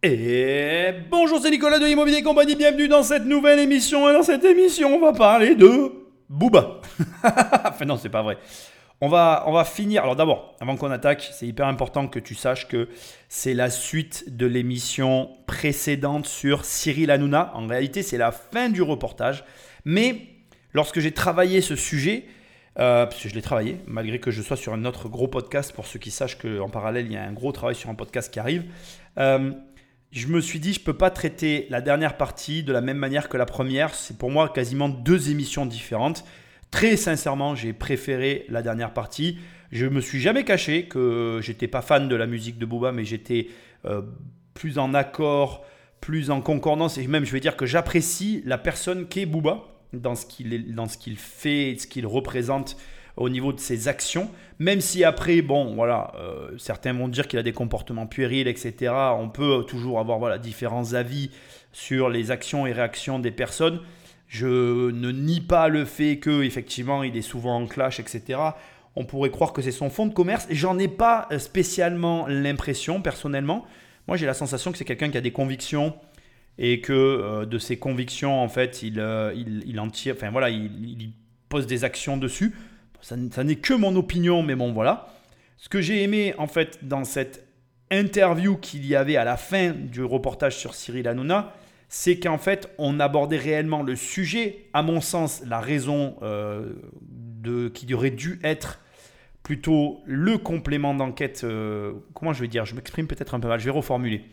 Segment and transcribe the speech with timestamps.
[0.00, 4.08] Et bonjour, c'est Nicolas de Immobilier Compagnie, bienvenue dans cette nouvelle émission.
[4.08, 5.90] Et dans cette émission, on va parler de
[6.28, 6.80] Booba.
[7.24, 8.38] enfin non, c'est pas vrai.
[9.00, 10.04] On va, on va finir.
[10.04, 12.88] Alors d'abord, avant qu'on attaque, c'est hyper important que tu saches que
[13.28, 17.50] c'est la suite de l'émission précédente sur Cyril Hanouna.
[17.56, 19.42] En réalité, c'est la fin du reportage.
[19.84, 20.28] Mais
[20.74, 22.26] lorsque j'ai travaillé ce sujet,
[22.78, 25.72] euh, parce que je l'ai travaillé, malgré que je sois sur un autre gros podcast,
[25.72, 28.32] pour ceux qui sachent qu'en parallèle, il y a un gros travail sur un podcast
[28.32, 28.66] qui arrive.
[29.18, 29.50] Euh,
[30.10, 32.96] je me suis dit, je ne peux pas traiter la dernière partie de la même
[32.96, 33.94] manière que la première.
[33.94, 36.24] C'est pour moi quasiment deux émissions différentes.
[36.70, 39.38] Très sincèrement, j'ai préféré la dernière partie.
[39.70, 43.04] Je me suis jamais caché que j'étais pas fan de la musique de Booba, mais
[43.04, 43.48] j'étais
[43.84, 44.02] euh,
[44.54, 45.64] plus en accord,
[46.00, 50.14] plus en concordance, et même je vais dire que j'apprécie la personne qu'est Booba dans
[50.14, 52.76] ce qu'il qu'il fait, ce qu'il représente
[53.18, 57.38] au niveau de ses actions, même si après, bon, voilà, euh, certains vont dire qu'il
[57.38, 58.92] a des comportements puérils, etc.
[59.18, 61.30] On peut toujours avoir voilà, différents avis
[61.72, 63.80] sur les actions et réactions des personnes.
[64.28, 68.38] Je ne nie pas le fait que effectivement il est souvent en clash, etc.
[68.94, 70.46] On pourrait croire que c'est son fonds de commerce.
[70.50, 73.66] J'en ai pas spécialement l'impression personnellement.
[74.06, 75.94] Moi, j'ai la sensation que c'est quelqu'un qui a des convictions
[76.56, 80.14] et que euh, de ses convictions, en fait, il, euh, il, en tire.
[80.16, 81.12] Enfin voilà, il
[81.48, 82.54] pose des actions dessus.
[83.00, 85.08] Ça, n'est que mon opinion, mais bon, voilà.
[85.56, 87.46] Ce que j'ai aimé, en fait, dans cette
[87.90, 91.54] interview qu'il y avait à la fin du reportage sur Cyril Hanouna,
[91.88, 94.66] c'est qu'en fait, on abordait réellement le sujet.
[94.72, 98.80] À mon sens, la raison euh, de, qui aurait dû être
[99.42, 101.42] plutôt le complément d'enquête.
[101.44, 102.66] Euh, comment je vais dire?
[102.66, 103.58] Je m'exprime peut-être un peu mal.
[103.58, 104.24] Je vais reformuler.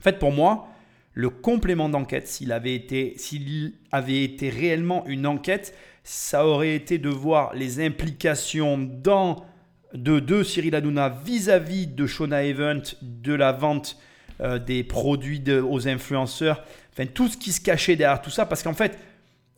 [0.00, 0.66] En fait, pour moi,
[1.12, 6.98] le complément d'enquête, s'il avait été, s'il avait été réellement une enquête, ça aurait été
[6.98, 9.44] de voir les implications dans,
[9.94, 13.98] de, de Cyril Hanouna vis-à-vis de Shona Event, de la vente
[14.40, 18.62] euh, des produits aux influenceurs, enfin tout ce qui se cachait derrière tout ça, parce
[18.62, 18.98] qu'en fait,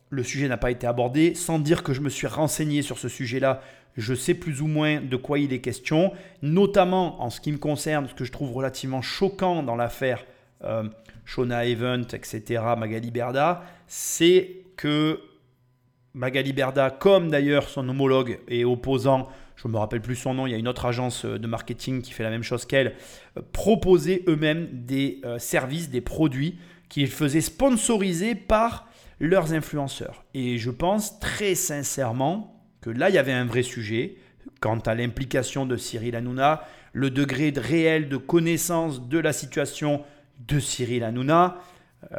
[0.09, 3.07] le sujet n'a pas été abordé, sans dire que je me suis renseigné sur ce
[3.07, 3.61] sujet-là,
[3.95, 6.11] je sais plus ou moins de quoi il est question,
[6.41, 10.25] notamment en ce qui me concerne, ce que je trouve relativement choquant dans l'affaire
[10.63, 10.83] euh,
[11.25, 15.19] Shona Event, etc., Magali Berda, c'est que
[16.15, 20.45] Magali Berda, comme d'ailleurs son homologue et opposant, je ne me rappelle plus son nom,
[20.45, 22.95] il y a une autre agence euh, de marketing qui fait la même chose qu'elle,
[23.37, 28.87] euh, proposaient eux-mêmes des euh, services, des produits qu'ils faisaient sponsoriser par
[29.19, 30.23] leurs influenceurs.
[30.35, 34.17] Et je pense très sincèrement que là, il y avait un vrai sujet
[34.59, 40.03] quant à l'implication de Cyril Hanouna, le degré de réel de connaissance de la situation
[40.47, 41.57] de Cyril Hanouna.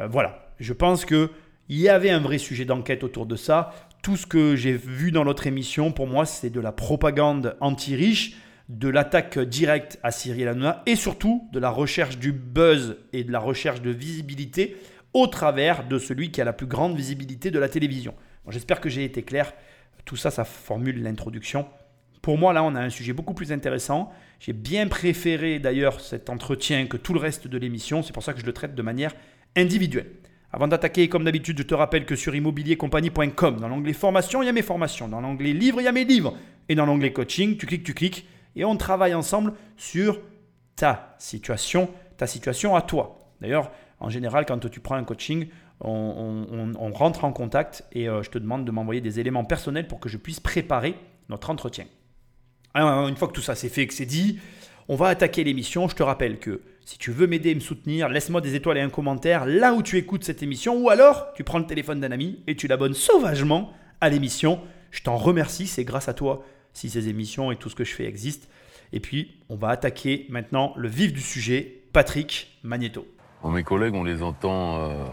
[0.09, 1.29] voilà, je pense que
[1.69, 3.73] il y avait un vrai sujet d'enquête autour de ça.
[4.03, 8.37] Tout ce que j'ai vu dans notre émission, pour moi, c'est de la propagande anti-riche,
[8.69, 13.31] de l'attaque directe à Cyril Hanouna et surtout de la recherche du buzz et de
[13.31, 14.75] la recherche de visibilité
[15.13, 18.13] au travers de celui qui a la plus grande visibilité de la télévision.
[18.49, 19.53] J'espère que j'ai été clair.
[20.03, 21.67] Tout ça, ça formule l'introduction.
[22.21, 24.11] Pour moi, là, on a un sujet beaucoup plus intéressant.
[24.39, 28.03] J'ai bien préféré d'ailleurs cet entretien que tout le reste de l'émission.
[28.03, 29.15] C'est pour ça que je le traite de manière
[29.55, 30.11] individuelle.
[30.51, 34.49] Avant d'attaquer, comme d'habitude, je te rappelle que sur immobiliercompagnie.com, dans l'onglet formation, il y
[34.49, 35.07] a mes formations.
[35.07, 36.35] Dans l'onglet livres, il y a mes livres.
[36.69, 38.27] Et dans l'onglet coaching, tu cliques, tu cliques.
[38.55, 40.21] Et on travaille ensemble sur
[40.75, 43.33] ta situation, ta situation à toi.
[43.41, 45.47] D'ailleurs, en général, quand tu prends un coaching,
[45.81, 49.99] on, rentre en contact et euh, je te demande de m'envoyer des éléments personnels pour
[49.99, 50.95] que je puisse préparer
[51.29, 51.85] notre entretien.
[52.73, 54.39] Alors, une fois que tout ça c'est fait, que c'est dit,
[54.87, 55.87] on va attaquer l'émission.
[55.87, 58.81] Je te rappelle que si tu veux m'aider et me soutenir, laisse-moi des étoiles et
[58.81, 62.11] un commentaire là où tu écoutes cette émission ou alors tu prends le téléphone d'un
[62.11, 64.59] ami et tu l'abonnes sauvagement à l'émission.
[64.91, 66.43] Je t'en remercie, c'est grâce à toi
[66.73, 68.47] si ces émissions et tout ce que je fais existent.
[68.93, 73.07] Et puis, on va attaquer maintenant le vif du sujet, Patrick Magneto.
[73.43, 75.05] mes collègues, on les entend, euh,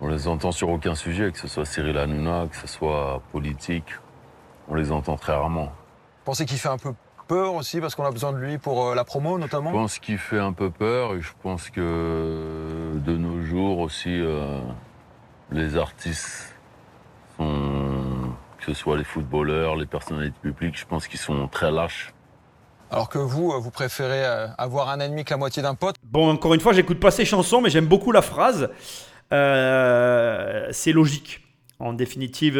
[0.00, 3.88] on les entend sur aucun sujet, que ce soit Cyril Hanouna, que ce soit politique,
[4.68, 5.66] on les entend très rarement.
[5.66, 6.92] Vous pensez qu'il fait un peu
[7.26, 9.98] peur aussi parce qu'on a besoin de lui pour euh, la promo notamment Je pense
[9.98, 14.60] qu'il fait un peu peur et je pense que de nos jours aussi euh,
[15.50, 16.54] les artistes
[17.36, 22.12] sont, que ce soit les footballeurs, les personnalités publiques, je pense qu'ils sont très lâches.
[22.90, 24.24] Alors que vous, euh, vous préférez
[24.58, 27.60] avoir un ennemi qu'à moitié d'un pote Bon, encore une fois, j'écoute pas ces chansons,
[27.60, 28.70] mais j'aime beaucoup la phrase.
[29.30, 31.42] c'est logique.
[31.78, 32.56] En définitive,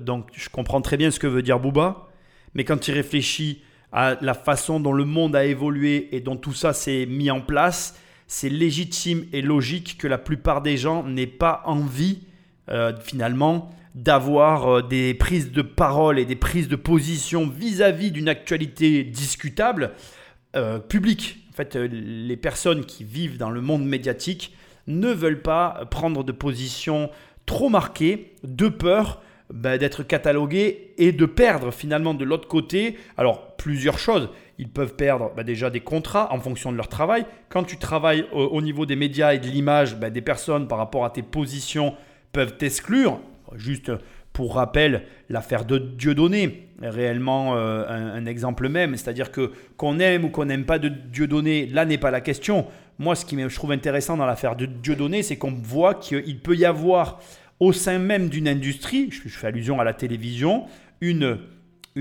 [0.00, 2.08] donc je comprends très bien ce que veut dire Booba,
[2.52, 6.54] mais quand il réfléchit à la façon dont le monde a évolué et dont tout
[6.54, 11.26] ça s'est mis en place, c'est légitime et logique que la plupart des gens n'aient
[11.26, 12.20] pas envie,
[12.70, 18.30] euh, finalement, d'avoir euh, des prises de parole et des prises de position vis-à-vis d'une
[18.30, 19.92] actualité discutable
[20.56, 21.46] euh, publique.
[21.50, 24.56] En fait, les personnes qui vivent dans le monde médiatique
[24.86, 27.10] ne veulent pas prendre de position
[27.44, 29.20] trop marquée, de peur
[29.52, 32.96] bah, d'être catalogués et de perdre finalement de l'autre côté.
[33.18, 34.30] Alors, plusieurs choses.
[34.58, 37.26] Ils peuvent perdre bah, déjà des contrats en fonction de leur travail.
[37.50, 41.04] Quand tu travailles au, niveau des médias et de l'image, bah, des personnes par rapport
[41.04, 41.94] à tes positions
[42.32, 43.20] peuvent t'exclure.
[43.54, 43.92] Juste
[44.32, 50.30] pour rappel, l'affaire de Dieudonné, réellement euh, un, exemple même, c'est-à-dire que qu'on aime ou
[50.30, 52.66] qu'on n'aime pas de Dieudonné, là n'est pas la question.
[52.98, 56.56] Moi, ce qui je trouve intéressant dans l'affaire de Dieudonné, c'est qu'on voit qu'il peut
[56.56, 57.20] y avoir
[57.62, 60.64] au sein même d'une industrie, je fais allusion à la télévision,
[61.00, 61.38] une,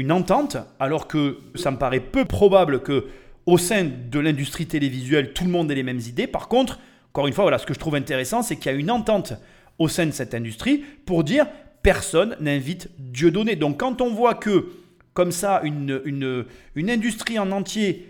[0.10, 3.06] entente, alors que ça me paraît peu probable que
[3.46, 6.26] au sein de l'industrie télévisuelle, tout le monde ait les mêmes idées.
[6.26, 6.80] Par contre,
[7.10, 9.34] encore une fois, voilà, ce que je trouve intéressant, c'est qu'il y a une entente
[9.78, 11.46] au sein de cette industrie pour dire
[11.84, 13.56] personne n'invite Dieu donné.
[13.56, 14.70] Donc quand on voit que,
[15.14, 16.02] comme ça, une,
[16.74, 18.08] une industrie en entier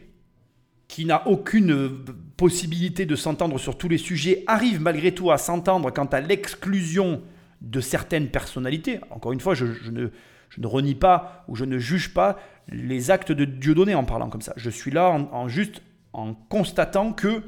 [0.87, 1.89] qui n'a aucune
[2.37, 7.21] possibilité de s'entendre sur tous les sujets arrive malgré tout à s'entendre quant à l'exclusion
[7.61, 8.99] de certaines personnalités.
[9.09, 10.09] Encore une fois, je, ne,
[10.49, 14.29] je, ne, renie pas ou je ne juge pas les actes de Dieudonné en parlant
[14.29, 14.53] comme ça.
[14.57, 15.81] Je suis là en, juste
[16.13, 17.43] en constatant que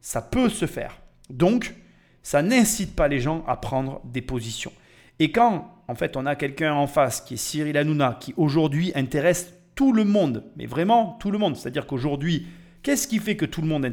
[0.00, 1.00] ça peut se faire.
[1.30, 1.74] Donc,
[2.22, 4.72] ça n'incite pas les gens à prendre des positions.
[5.18, 8.92] Et quand, en fait, on a quelqu'un en face qui est Cyril Hanouna, qui aujourd'hui
[8.94, 12.46] intéresse tout le monde, mais vraiment tout le monde, c'est-à-dire qu'aujourd'hui,
[12.88, 13.84] Qu'est-ce qui fait que tout le monde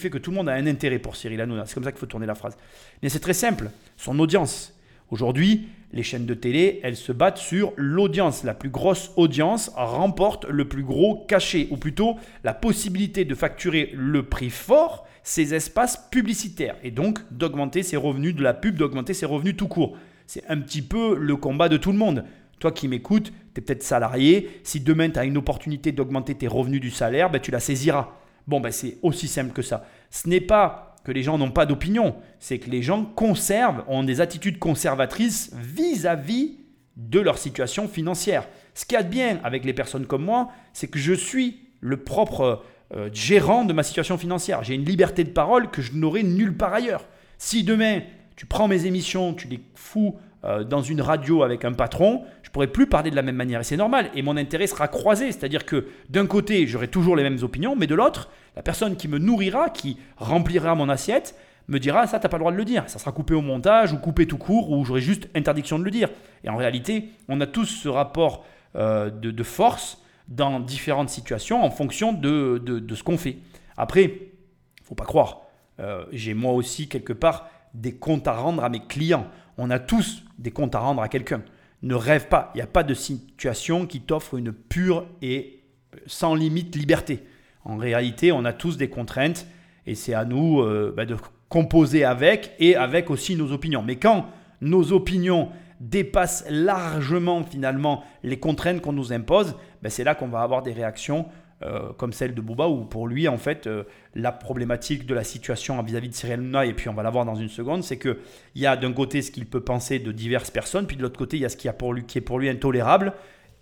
[0.00, 1.64] fait tout le monde a un intérêt pour Cyril Hanouna?
[1.64, 2.58] C'est comme ça qu'il faut tourner la phrase.
[3.04, 3.70] Mais c'est très simple.
[3.96, 4.76] Son audience.
[5.12, 8.42] Aujourd'hui, les chaînes de télé, elles se battent sur l'audience.
[8.42, 13.92] La plus grosse audience remporte le plus gros cachet, ou plutôt la possibilité de facturer
[13.94, 19.14] le prix fort ces espaces publicitaires, et donc d'augmenter ses revenus de la pub, d'augmenter
[19.14, 19.96] ses revenus tout court.
[20.26, 22.24] C'est un petit peu le combat de tout le monde.
[22.58, 24.60] Toi qui m'écoutes, tu es peut-être salarié.
[24.64, 28.10] Si demain tu as une opportunité d'augmenter tes revenus du salaire, ben, tu la saisiras.
[28.46, 29.86] Bon, ben, c'est aussi simple que ça.
[30.10, 34.02] Ce n'est pas que les gens n'ont pas d'opinion, c'est que les gens conservent, ont
[34.02, 36.58] des attitudes conservatrices vis-à-vis
[36.96, 38.48] de leur situation financière.
[38.74, 41.60] Ce qu'il y a de bien avec les personnes comme moi, c'est que je suis
[41.80, 42.62] le propre
[42.94, 44.64] euh, gérant de ma situation financière.
[44.64, 47.06] J'ai une liberté de parole que je n'aurai nulle part ailleurs.
[47.38, 48.00] Si demain,
[48.36, 52.50] tu prends mes émissions, tu les fous euh, dans une radio avec un patron, je
[52.50, 53.60] pourrais plus parler de la même manière.
[53.60, 54.10] Et c'est normal.
[54.14, 55.32] Et mon intérêt sera croisé.
[55.32, 59.08] C'est-à-dire que d'un côté, j'aurai toujours les mêmes opinions, mais de l'autre, la personne qui
[59.08, 61.34] me nourrira, qui remplira mon assiette,
[61.68, 62.84] me dira ça, t'as pas le droit de le dire.
[62.86, 65.90] Ça sera coupé au montage ou coupé tout court, ou j'aurai juste interdiction de le
[65.90, 66.08] dire.
[66.44, 68.44] Et en réalité, on a tous ce rapport
[68.76, 72.62] euh, de, force dans différentes situations en fonction de,
[72.94, 73.38] ce qu'on fait.
[73.76, 74.30] Après,
[74.84, 75.42] faut pas croire.
[75.80, 79.26] Euh, j'ai moi aussi quelque part des comptes à rendre à mes clients.
[79.58, 81.42] On a tous des comptes à rendre à quelqu'un.
[81.82, 85.60] Ne rêve pas, il n'y a pas de situation qui t'offre une pure et
[86.06, 87.24] sans limite liberté.
[87.64, 89.46] En réalité, on a tous des contraintes
[89.86, 91.16] et c'est à nous euh, bah, de
[91.48, 93.82] composer avec et avec aussi nos opinions.
[93.82, 94.26] Mais quand
[94.60, 95.50] nos opinions
[95.80, 100.72] dépassent largement finalement les contraintes qu'on nous impose, bah, c'est là qu'on va avoir des
[100.72, 101.26] réactions
[101.64, 103.82] euh, comme celle de Bouba, où pour lui, en fait, euh,
[104.14, 107.24] la problématique de la situation vis-à-vis de Cyril Hanouna, et puis on va la voir
[107.24, 108.16] dans une seconde, c'est qu'il
[108.54, 111.36] y a d'un côté ce qu'il peut penser de diverses personnes, puis de l'autre côté,
[111.36, 113.12] il y a ce qui, a pour lui, est pour lui intolérable,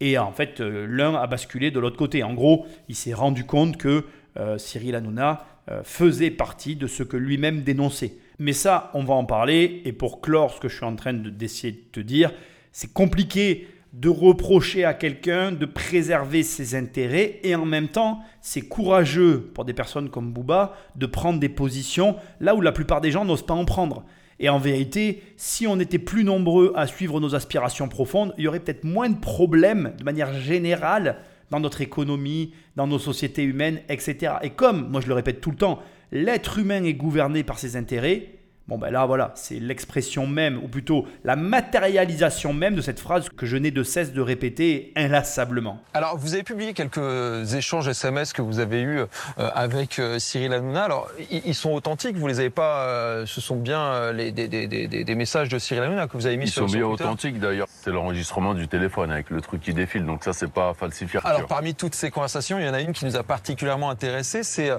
[0.01, 2.23] et en fait, euh, l'un a basculé de l'autre côté.
[2.23, 4.05] En gros, il s'est rendu compte que
[4.59, 5.47] Cyril Hanouna
[5.83, 8.17] faisait partie de ce que lui-même dénonçait.
[8.39, 11.15] Mais ça, on va en parler, et pour clore ce que je suis en train
[11.15, 12.31] d'essayer de te dire,
[12.71, 13.67] c'est compliqué
[13.97, 19.65] de reprocher à quelqu'un de préserver ses intérêts et en même temps, c'est courageux pour
[19.65, 23.47] des personnes comme Bouba de prendre des positions là où la plupart des gens n'osent
[23.47, 24.05] pas en prendre.
[24.39, 28.49] Et en vérité, si on était plus nombreux à suivre nos aspirations profondes, il y
[28.49, 31.17] aurait peut-être moins de problèmes de manière générale
[31.51, 34.35] dans notre économie, dans nos sociétés humaines, etc.
[34.43, 35.79] Et comme, moi je le répète tout le temps,
[36.13, 38.36] l'être humain est gouverné par ses intérêts,
[38.69, 43.29] Bon, ben là, voilà, c'est l'expression même, ou plutôt la matérialisation même de cette phrase
[43.29, 45.81] que je n'ai de cesse de répéter inlassablement.
[45.95, 49.07] Alors, vous avez publié quelques échanges SMS que vous avez eus euh,
[49.55, 50.83] avec euh, Cyril Hanouna.
[50.83, 52.89] Alors, ils sont authentiques, vous les avez pas.
[52.89, 56.27] Euh, ce sont bien les, des, des, des, des, messages de Cyril Hanouna que vous
[56.27, 57.69] avez mis sur Ils sont bien authentiques d'ailleurs.
[57.71, 61.21] C'est l'enregistrement du téléphone avec le truc qui défile, donc ça, c'est pas falsifié.
[61.23, 64.43] Alors, parmi toutes ces conversations, il y en a une qui nous a particulièrement intéressé,
[64.43, 64.73] c'est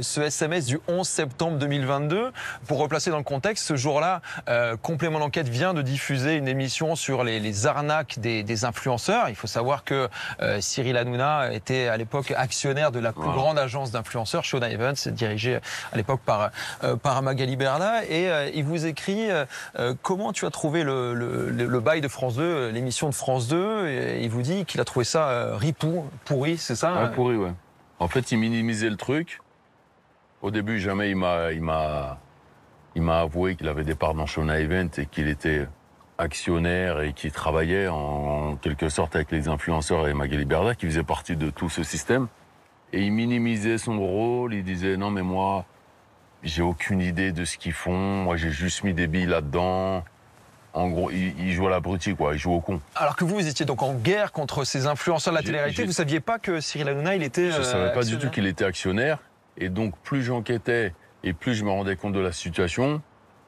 [0.00, 2.32] ce SMS du 11 septembre 2022.
[2.66, 7.24] Pour replacer dans contexte, ce jour-là, euh, Complément d'enquête vient de diffuser une émission sur
[7.24, 9.28] les, arnaques des, influenceurs.
[9.28, 10.08] Il faut savoir que
[10.42, 14.94] euh, Cyril Hanouna était à l'époque actionnaire de la plus grande agence d'influenceurs, Shona Evans,
[15.06, 15.60] dirigée
[15.92, 16.50] à l'époque par,
[16.84, 18.04] euh, par Magali Berla.
[18.08, 19.28] Et il vous écrit
[20.02, 23.88] comment tu as trouvé le, bail de France 2, l'émission de France 2.
[23.88, 27.10] Et il vous dit qu'il a trouvé ça ripou, pourri, c'est ça?
[27.14, 27.52] Pourri, ouais.
[27.98, 29.40] En fait, il minimisait le truc.
[30.42, 32.18] Au début, jamais il m'a, il m'a,
[32.94, 35.66] il m'a avoué qu'il avait des parts dans Shona Event et qu'il était
[36.18, 41.02] actionnaire et qu'il travaillait en, quelque sorte avec les influenceurs et Magali Berda qui faisait
[41.02, 42.28] partie de tout ce système.
[42.92, 45.64] Et il minimisait son rôle, il disait non mais moi,
[46.42, 50.04] j'ai aucune idée de ce qu'ils font, moi j'ai juste mis des billes là-dedans.
[50.72, 52.80] En gros, il, il joue à l'abruti, quoi, il joue au con.
[52.94, 55.92] Alors que vous, vous étiez donc en guerre contre ces influenceurs de la télé-réalité, vous
[55.92, 57.50] saviez pas que Cyril Hanouna, il était.
[57.50, 59.18] Je euh, savais pas du tout qu'il était actionnaire.
[59.58, 63.02] Et donc, plus j'enquêtais et plus je me rendais compte de la situation,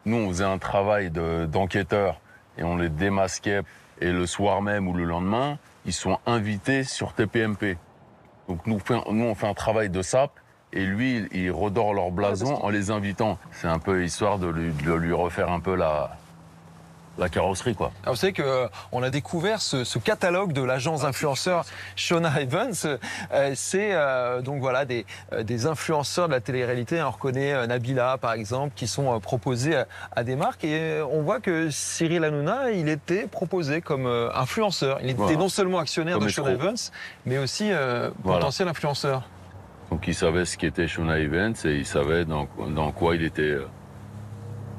[0.04, 2.20] nous, on faisait un travail de- d'enquêteur
[2.58, 3.60] et on les démasquait.
[4.00, 7.76] Et le soir même ou le lendemain, ils sont invités sur TPMP.
[8.48, 10.32] Donc, nous, nous on fait un travail de sape
[10.72, 13.38] et lui, il, il redore leur blason en les invitant.
[13.52, 16.16] C'est un peu histoire de lui, de lui refaire un peu la,
[17.18, 17.92] la carrosserie, quoi.
[18.04, 21.64] Alors, vous savez qu'on a découvert ce, ce catalogue de l'agence influenceur
[21.94, 22.72] Shona Evans.
[23.32, 27.02] Euh, c'est euh, donc voilà des, euh, des influenceurs de la télé-réalité.
[27.02, 30.78] On reconnaît euh, Nabila par exemple qui sont euh, proposés à, à des marques et
[30.80, 34.98] euh, on voit que Cyril Hanouna il était proposé comme euh, influenceur.
[35.02, 35.36] Il était Voilà.
[35.36, 36.52] non seulement actionnaire Comme de Shona.
[36.52, 36.76] Evans
[37.26, 38.38] mais aussi euh, Voilà.
[38.40, 39.22] potentiel influenceur.
[39.90, 43.42] Donc, il savait ce qu'était Shona Events et il savait dans, dans quoi il était
[43.42, 43.66] euh,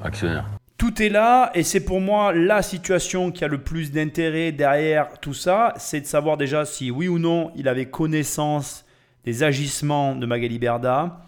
[0.02, 0.44] actionnaire.
[0.84, 5.18] Tout est là et c'est pour moi la situation qui a le plus d'intérêt derrière
[5.18, 8.84] tout ça, c'est de savoir déjà si oui ou non il avait connaissance
[9.24, 11.22] des agissements de Magali Berda.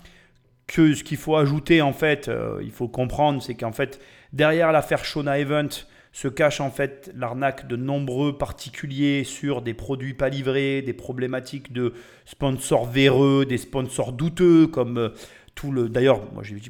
[0.67, 3.99] Que ce qu'il faut ajouter en fait, euh, il faut comprendre, c'est qu'en fait
[4.35, 5.71] derrière l'affaire Shona Event
[6.13, 11.73] se cache en fait l'arnaque de nombreux particuliers sur des produits pas livrés, des problématiques
[11.73, 11.95] de
[12.27, 15.09] sponsors véreux, des sponsors douteux comme euh,
[15.57, 15.89] tout le.
[15.89, 16.21] D'ailleurs,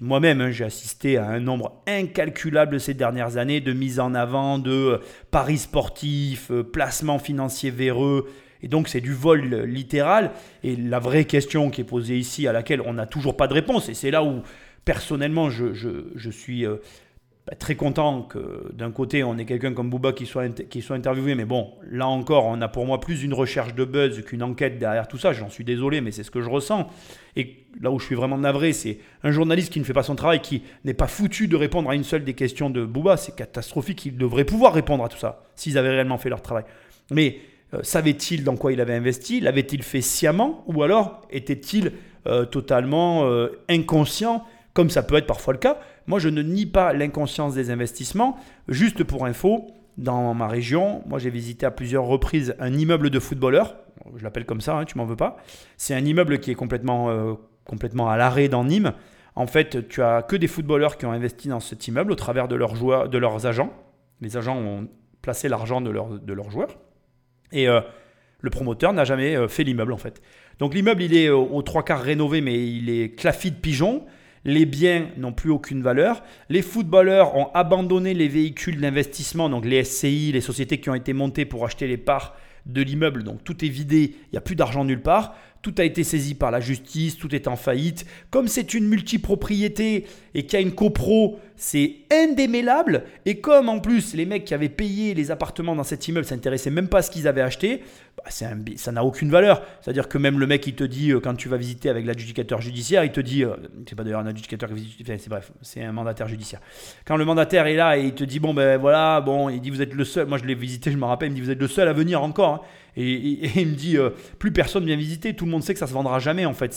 [0.00, 4.58] moi-même, hein, j'ai assisté à un nombre incalculable ces dernières années de mise en avant
[4.58, 4.98] de euh,
[5.30, 8.30] paris sportifs, euh, placements financiers véreux.
[8.62, 10.30] Et donc, c'est du vol littéral.
[10.64, 13.52] Et la vraie question qui est posée ici, à laquelle on n'a toujours pas de
[13.54, 14.40] réponse, et c'est là où,
[14.86, 16.76] personnellement, je, je- je suis euh,
[17.46, 20.96] bah, très content que d'un côté, on ait quelqu'un comme Booba qui soit, qui soit
[20.96, 21.36] interviewé.
[21.36, 24.78] Mais bon, là encore, on a pour moi plus une recherche de buzz qu'une enquête
[24.78, 25.32] derrière tout ça.
[25.32, 26.88] J'en suis désolé, mais c'est ce que je ressens.
[27.36, 30.16] Et là où je suis vraiment navré, c'est un journaliste qui ne fait pas son
[30.16, 33.16] travail, qui n'est pas foutu de répondre à une seule des questions de Booba.
[33.16, 34.06] C'est catastrophique.
[34.06, 36.64] Ils devraient pouvoir répondre à tout ça s'ils avaient réellement fait leur travail.
[37.12, 37.38] Mais
[37.74, 39.40] euh, savait-il dans quoi il avait investi?
[39.40, 40.64] L'avait-il fait sciemment?
[40.66, 41.92] Ou alors était-il
[42.26, 44.44] euh, totalement euh, inconscient,
[44.76, 48.36] comme ça peut être parfois le cas Moi, je ne nie pas l'inconscience des investissements.
[48.68, 49.66] Juste pour info,
[49.96, 53.76] dans ma région, moi j'ai visité à plusieurs reprises un immeuble de footballeurs.
[54.16, 55.38] Je l'appelle comme ça, hein, tu m'en veux pas.
[55.78, 57.32] C'est un immeuble qui est complètement, euh,
[57.64, 58.92] complètement à l'arrêt dans Nîmes.
[59.34, 62.46] En fait, tu as que des footballeurs qui ont investi dans cet immeuble au travers
[62.46, 63.72] de leurs, joueurs, de leurs agents.
[64.20, 64.86] Les agents ont
[65.22, 66.76] placé l'argent de, leurs- de leurs joueurs.
[67.52, 67.80] Et euh,
[68.40, 70.20] le promoteur n'a jamais euh, fait l'immeuble en fait.
[70.58, 74.04] Donc l'immeuble il est aux trois quarts rénové mais il est claffi de pigeons.
[74.46, 76.22] Les biens n'ont plus aucune valeur.
[76.48, 81.12] Les footballeurs ont abandonné les véhicules d'investissement, donc les SCI, les sociétés qui ont été
[81.12, 83.24] montées pour acheter les parts de l'immeuble.
[83.24, 85.34] Donc tout est vidé, il n'y a plus d'argent nulle part.
[85.62, 88.06] Tout a été saisi par la justice, tout est en faillite.
[88.30, 93.04] Comme c'est une multipropriété et qu'il y a une copro, c'est indémêlable.
[93.24, 96.70] Et comme en plus les mecs qui avaient payé les appartements dans cet immeuble s'intéressaient
[96.70, 97.82] même pas à ce qu'ils avaient acheté,
[98.16, 99.62] bah, un ça n'a aucune valeur.
[99.80, 102.60] C'est-à-dire que même le mec il te dit, euh, quand tu vas visiter avec l'adjudicateur
[102.60, 103.56] judiciaire, il te dit, euh,
[103.88, 106.60] c'est pas d'ailleurs un adjudicateur qui visite, c'est bref, c'est un mandataire judiciaire.
[107.04, 109.70] Quand le mandataire est là et il te dit, bon ben voilà, bon, il dit
[109.70, 111.50] vous êtes le seul, moi je l'ai visité, je me rappelle, il me dit vous
[111.50, 112.54] êtes le seul à venir encore.
[112.54, 112.60] hein.
[112.96, 115.86] Et, il me dit, euh, plus personne vient visiter, tout le monde sait que ça
[115.86, 116.72] se vendra jamais en fait.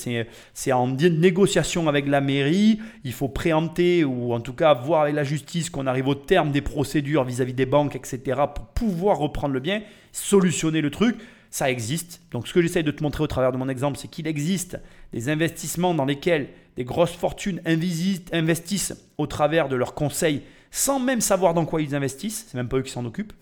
[0.54, 5.16] C'est, en négociation avec la mairie, il faut préempter ou en tout cas voir avec
[5.16, 8.42] la justice qu'on arrive au terme des procédures vis-à-vis des banques, etc.
[8.54, 11.18] pour pouvoir reprendre le bien, solutionner le truc.
[11.52, 12.22] Ça existe.
[12.32, 14.78] Donc ce que j'essaye de te montrer au travers de mon exemple, c'est qu'il existe
[15.14, 21.22] des investissements dans lesquels des grosses fortunes investissent au travers de leurs conseils sans même
[21.22, 22.46] savoir dans quoi ils investissent.
[22.48, 23.34] C'est même pas eux qui s'en occupent.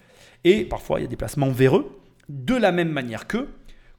[0.44, 2.00] Et parfois, il y a des placements véreux.
[2.30, 3.48] De la même manière que,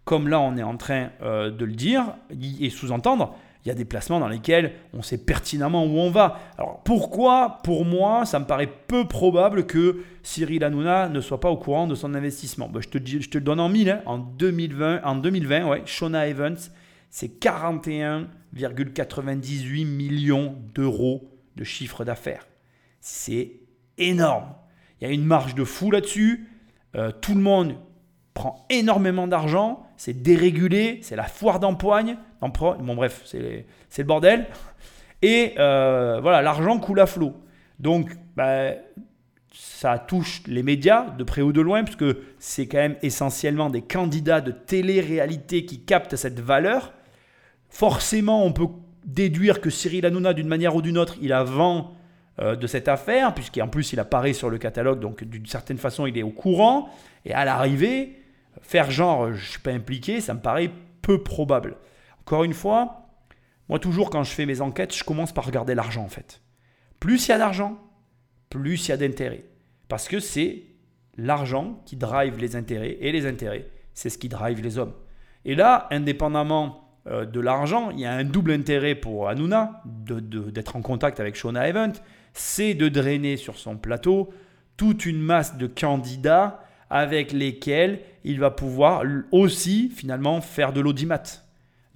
[0.05, 2.15] comme là on est en train euh, de le dire
[2.63, 3.37] et sous-entendre,
[3.69, 6.39] il y a des placements dans lesquels on sait pertinemment où on va.
[6.57, 11.51] Alors pourquoi, pour moi, ça me paraît peu probable que Cyril Hanouna ne soit pas
[11.51, 12.97] au courant de son investissement Ben, je, te,
[13.37, 13.91] le donne en mille.
[13.91, 14.01] hein.
[14.07, 16.57] En 2020, en 2020 ouais, Shona Evans,
[17.11, 22.47] c'est 41,98 millions d'euros de chiffre d'affaires.
[23.03, 23.53] C'est
[23.99, 24.47] énorme.
[25.03, 26.49] Il y a une marge de fou là-dessus.
[26.97, 27.75] Euh, tout le monde
[28.33, 29.85] prend énormément d'argent.
[29.99, 31.01] C'est dérégulé.
[31.03, 32.17] C'est la foire d'empoigne.
[32.41, 32.77] D'emprunt.
[32.81, 34.47] Bon, bref, c'est c'est le bordel.
[35.23, 37.35] Et euh, voilà, l'argent coule à flot.
[37.79, 38.73] Donc, bah,
[39.53, 43.71] ça touche les médias de près ou de loin, parce que c'est quand même essentiellement
[43.71, 46.93] des candidats de télé-réalité qui captent cette valeur.
[47.69, 48.69] forcément, on peut
[49.05, 51.95] déduire que Cyril Hanouna, d'une manière ou d'une autre, il a vent
[52.41, 56.07] euh, de cette affaire, puisqu'en plus il apparaît sur le catalogue, donc d'une certaine façon
[56.07, 56.89] il est au courant,
[57.25, 58.23] et à l'arrivée,
[58.63, 60.71] faire genre je ne suis pas impliqué, ça me paraît
[61.03, 61.77] peu probable.
[62.29, 63.09] Encore une fois,
[63.71, 66.43] moi toujours quand je fais mes enquêtes, je commence par regarder l'argent en fait.
[67.01, 67.79] Plus il y a d'argent,
[68.51, 69.47] plus il y a d'intérêt.
[69.89, 70.65] Parce que c'est
[71.17, 74.93] l'argent qui drive les intérêts, et les intérêts, c'est ce qui drive les hommes.
[75.47, 80.77] Et là, indépendamment euh, de l'argent, il y a un double intérêt pour Hanouna d'être
[80.77, 81.95] en contact avec Shona Event,
[82.35, 84.35] c'est de drainer sur son plateau
[84.77, 91.48] toute une masse de candidats avec lesquels il va pouvoir aussi finalement faire de l'audimat.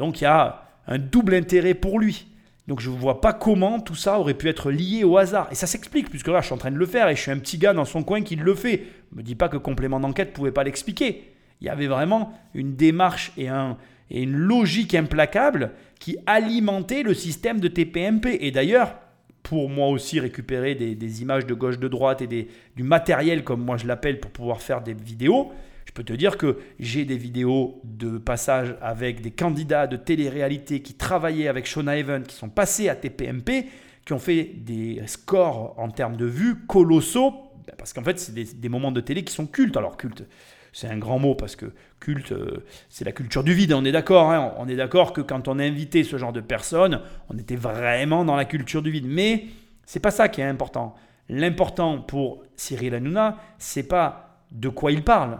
[0.02, 2.26] Donc il y a un double intérêt pour lui.
[2.66, 5.46] Donc je ne vois pas comment tout ça aurait pu être lié au hasard.
[5.52, 7.30] Et ça s'explique, puisque là je suis en train de le faire et je suis
[7.30, 8.82] un petit gars dans son coin qui le fait.
[9.12, 11.30] Ne me dis pas que complément d'enquête ne pouvait pas l'expliquer.
[11.60, 13.76] Il y avait vraiment une démarche et, un,
[14.10, 18.38] et une logique implacable qui alimentait le système de TPMP.
[18.40, 18.96] Et d'ailleurs,
[19.44, 23.76] pour moi aussi récupérer des, images de gauche, de droite et du matériel, comme moi
[23.76, 25.52] je l'appelle, pour pouvoir faire des vidéos,
[25.92, 30.80] je peux te dire que j'ai des vidéos de passage avec des candidats de télé-réalité
[30.80, 33.66] qui travaillaient avec Shona Even, qui sont passés à TPMP,
[34.06, 37.32] qui ont fait des scores en termes de vues colossaux,
[37.66, 39.76] ben, parce qu'en fait, c'est des, moments de télé qui sont cultes.
[39.76, 40.24] Alors, cultes,
[40.72, 41.66] c'est un grand mot parce que
[42.00, 43.74] culte, euh, c'est la culture du vide.
[43.74, 44.30] On est d'accord.
[44.32, 44.54] Hein.
[44.56, 48.24] on est d'accord que quand on a invité ce genre de personnes, on était vraiment
[48.24, 49.06] dans la culture du vide.
[49.06, 49.44] Mais
[49.84, 50.94] c'est pas ça qui est important.
[51.28, 55.38] L'important pour Cyril Hanouna, c'est pas de quoi il parle,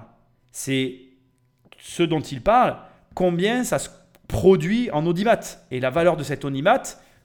[0.53, 1.01] c'est
[1.79, 2.77] ce dont il parle,
[3.15, 3.89] combien ça se
[4.29, 5.41] produit en audimat.
[5.71, 6.83] Et la valeur de cette audimat,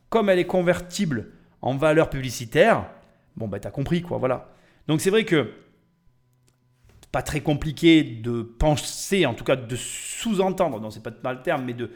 [0.09, 1.31] comme elle est convertible
[1.61, 2.89] en valeur publicitaire,
[3.35, 4.49] bon, ben, tu as compris, quoi, voilà.
[4.87, 5.51] Donc c'est vrai que
[7.11, 11.41] pas très compliqué de penser, en tout cas de sous-entendre, non c'est pas mal le
[11.41, 11.89] terme, mais de,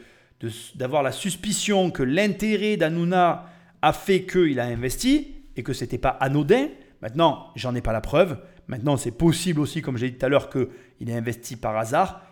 [0.74, 3.46] d'avoir la suspicion que l'intérêt d'Anouna
[3.82, 6.68] a fait qu'il a investi et que c'était pas anodin.
[7.02, 8.38] Maintenant, j'en ai pas la preuve.
[8.68, 12.22] Maintenant, c'est possible aussi, comme j'ai dit tout à l'heure, qu'il ait investi par hasard.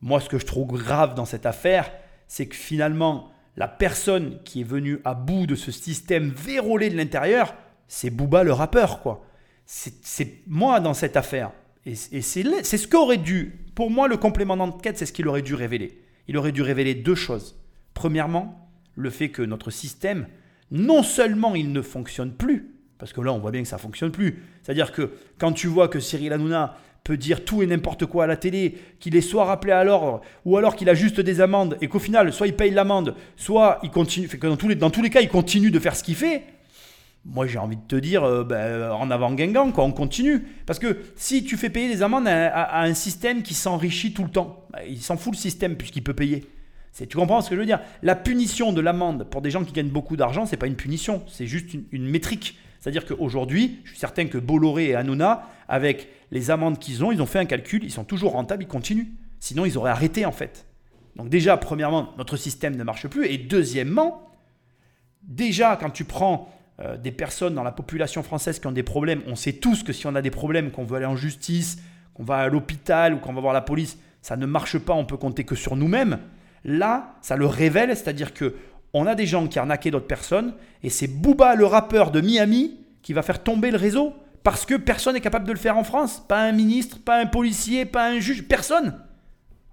[0.00, 1.92] Moi, ce que je trouve grave dans cette affaire,
[2.28, 6.96] c'est que finalement, la personne qui est venue à bout de ce système vérolé de
[6.96, 7.54] l'intérieur,
[7.88, 9.26] c'est Booba le rappeur, quoi.
[9.66, 11.52] C'est moi dans cette affaire.
[11.86, 15.54] Et, c'est ce qu'aurait dû, pour moi, le complément d'enquête, c'est ce qu'il aurait dû
[15.54, 16.00] révéler.
[16.28, 17.60] Il aurait dû révéler deux choses.
[17.94, 20.26] Premièrement, le fait que notre système,
[20.70, 22.69] non seulement il ne fonctionne plus,
[23.00, 25.66] parce que là on voit bien que ça ne fonctionne plus, c'est-à-dire que quand tu
[25.66, 29.22] vois que Cyril Hanouna peut dire tout et n'importe quoi à la télé, qu'il est
[29.22, 32.46] soit rappelé à l'ordre, ou alors qu'il a juste des amendes, et qu'au final, soit
[32.46, 36.04] il paye l'amende, soit il continue, dans tous, les, cas, il continue de faire ce
[36.04, 36.44] qu'il fait,
[37.24, 40.46] moi j'ai envie de te dire, euh, ben, en avant Guingamp, quoi, on continue.
[40.66, 44.30] Parce que si tu fais payer des amendes à, un système qui s'enrichit tout le
[44.30, 46.46] temps, ben, il s'en fout le système puisqu'il peut payer.
[47.08, 47.80] Tu comprends ce que je veux dire?
[48.02, 51.22] La punition de l'amende pour des gens qui gagnent beaucoup d'argent, c'est pas une punition,
[51.28, 52.58] c'est juste une, métrique.
[52.80, 57.20] C'est-à-dire qu'aujourd'hui, je suis certain que Bolloré et Hanouna, avec les amendes qu'ils ont, ils
[57.20, 59.08] ont fait un calcul, ils sont toujours rentables, ils continuent.
[59.38, 60.66] Sinon, ils auraient arrêté en fait.
[61.16, 63.26] Donc déjà, premièrement, notre système ne marche plus.
[63.26, 64.26] Et deuxièmement,
[65.22, 66.48] déjà, quand tu prends
[66.80, 69.92] euh, des personnes dans la population française qui ont des problèmes, on sait tous que
[69.92, 71.78] si on a des problèmes, qu'on veut aller en justice,
[72.14, 75.04] qu'on va à l'hôpital ou qu'on va voir la police, ça ne marche pas, on
[75.04, 76.18] peut compter que sur nous-mêmes.
[76.64, 78.54] Là, ça le révèle, c'est-à-dire que
[78.92, 82.78] on a des gens qui arnaquaient d'autres personnes et c'est Booba, le rappeur de Miami,
[83.02, 85.84] qui va faire tomber le réseau parce que personne n'est capable de le faire en
[85.84, 86.24] France.
[86.26, 88.98] Pas un ministre, pas un policier, pas un juge, personne.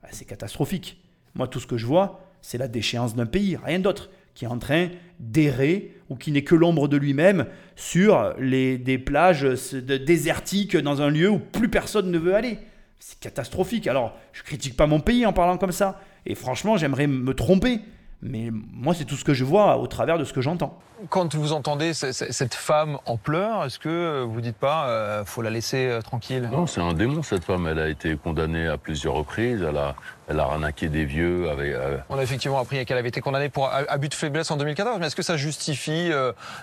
[0.03, 1.01] Ah, c'est catastrophique.
[1.35, 4.49] Moi, tout ce que je vois, c'est la déchéance d'un pays, rien d'autre qui est
[4.49, 9.41] en train d'errer ou qui n'est que l'ombre de lui-même sur des plages
[9.81, 12.59] désertiques dans un lieu où plus personne ne veut aller.
[12.99, 13.87] C'est catastrophique.
[13.87, 15.99] Alors, je critique pas mon pays en parlant comme ça.
[16.27, 17.79] Et franchement, j'aimerais me tromper.
[18.21, 20.79] Mais moi, c'est tout ce que je vois au travers de ce que j'entends.
[21.09, 25.51] Quand vous entendez cette femme en pleurs, est-ce que vous dites pas, euh, faut la
[25.51, 26.49] laisser euh, tranquille?
[26.51, 27.67] Non, c'est un démon cette femme.
[27.67, 29.61] Elle a été condamnée à plusieurs reprises.
[29.61, 29.95] Elle a,
[30.27, 31.49] elle a arnaqué des vieux.
[31.49, 34.57] Avec, euh, On a effectivement appris qu'elle avait été condamnée pour abus de faiblesse en
[34.57, 34.97] 2014.
[34.99, 36.11] Mais est-ce que ça justifie,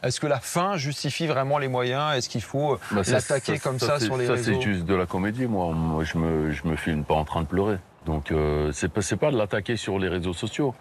[0.03, 2.17] est-ce que la fin justifie vraiment les moyens?
[2.17, 5.07] Est-ce qu'il faut bah, l'attaquer comme ça, sur les réseaux Ça, c'est juste de la
[5.07, 5.47] comédie.
[5.47, 7.79] Moi, moi je me, je me filme pas en train de pleurer.
[8.07, 8.33] Donc,
[8.73, 10.75] c'est pas, pas de l'attaquer sur les réseaux sociaux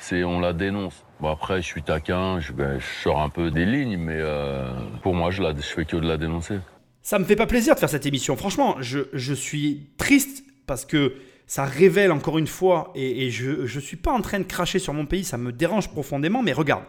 [0.00, 1.04] c'est on la dénonce.
[1.20, 4.72] Bon après, je suis taquin, je, ben, je sors un peu des lignes, mais euh,
[5.02, 6.58] pour moi, je, la, je fais que de la dénoncer.
[7.02, 8.36] Ça me fait pas plaisir de faire cette émission.
[8.36, 11.14] Franchement, je, je suis triste parce que
[11.50, 14.94] ça révèle encore une fois, et, je ne suis pas en train de cracher sur
[14.94, 16.84] mon pays, ça me dérange profondément, mais regarde.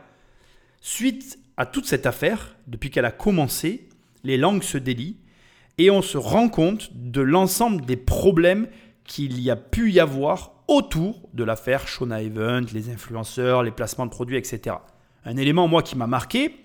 [0.81, 3.89] Suite à toute cette affaire, depuis qu'elle a commencé,
[4.23, 5.17] les langues se délient
[5.79, 8.67] et on se rend compte de l'ensemble des problèmes
[9.03, 14.05] qu'il y a pu y avoir autour de l'affaire Shona Event, les influenceurs, les placements
[14.05, 14.75] de produits, etc.
[15.25, 16.55] Un élément, moi, qui m'a marqué,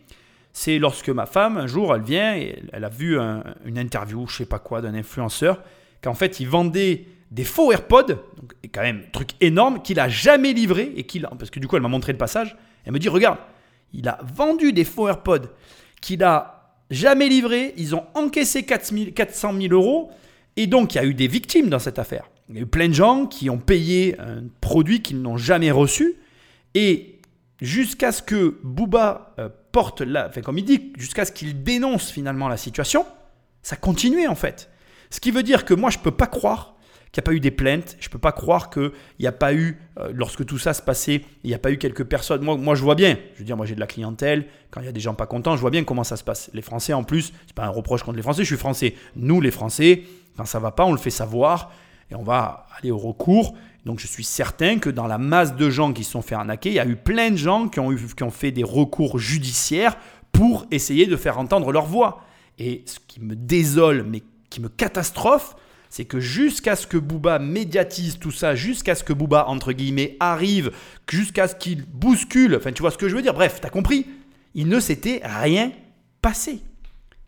[0.52, 3.18] c'est lorsque ma femme, un jour, elle vient et elle a vu
[3.64, 5.62] une interview, je sais pas quoi, d'un influenceur,
[6.02, 10.52] qu'en fait, il vendait des faux AirPods, donc quand même truc énorme, qu'il a jamais
[10.52, 13.08] livré, et qu'il parce que du coup, elle m'a montré le passage, elle me dit,
[13.08, 13.38] regarde,
[13.92, 15.48] il a vendu des faux AirPods
[16.00, 20.10] qu'il a jamais livré, ils ont encaissé 400 000 euros,
[20.56, 22.30] et donc il y a eu des victimes dans cette affaire.
[22.48, 25.70] Il y a eu plein de gens qui ont payé un produit qu'ils n'ont jamais
[25.70, 26.14] reçu,
[26.74, 27.18] et
[27.60, 32.10] jusqu'à ce que Booba euh, porte la, enfin comme il dit, jusqu'à ce qu'il dénonce
[32.10, 33.04] finalement la situation,
[33.62, 34.70] ça continuait en fait.
[35.10, 36.75] Ce qui veut dire que moi je peux pas croire
[37.16, 37.96] qu'il n'y a pas eu des plaintes.
[37.98, 40.82] Je ne peux pas croire qu'il n'y a pas eu, euh, lorsque tout ça se
[40.82, 42.42] passait, il n'y a pas eu quelques personnes.
[42.42, 43.16] Moi, moi, je vois bien.
[43.34, 44.46] Je veux dire, moi, j'ai de la clientèle.
[44.70, 46.50] Quand il y a des gens pas contents, je vois bien comment ça se passe.
[46.52, 48.42] Les Français, en plus, c'est pas un reproche contre les Français.
[48.42, 48.94] Je suis Français.
[49.16, 50.02] Nous, les Français,
[50.36, 51.72] quand ça va pas, on le fait savoir
[52.10, 53.54] et on va aller au recours.
[53.86, 56.68] Donc, je suis certain que dans la masse de gens qui se sont fait arnaquer,
[56.68, 59.18] il y a eu plein de gens qui ont, eu, qui ont fait des recours
[59.18, 59.96] judiciaires
[60.32, 62.20] pour essayer de faire entendre leur voix.
[62.58, 65.56] Et ce qui me désole, mais qui me catastrophe,
[65.90, 70.16] c'est que jusqu'à ce que Booba médiatise tout ça, jusqu'à ce que Booba, entre guillemets,
[70.20, 70.72] arrive,
[71.10, 74.06] jusqu'à ce qu'il bouscule, enfin tu vois ce que je veux dire, bref, t'as compris,
[74.54, 75.72] il ne s'était rien
[76.22, 76.60] passé.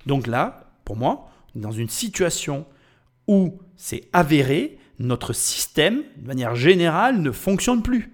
[0.06, 2.66] Donc là, pour moi, dans une situation
[3.26, 8.12] où c'est avéré, notre système, de manière générale, ne fonctionne plus.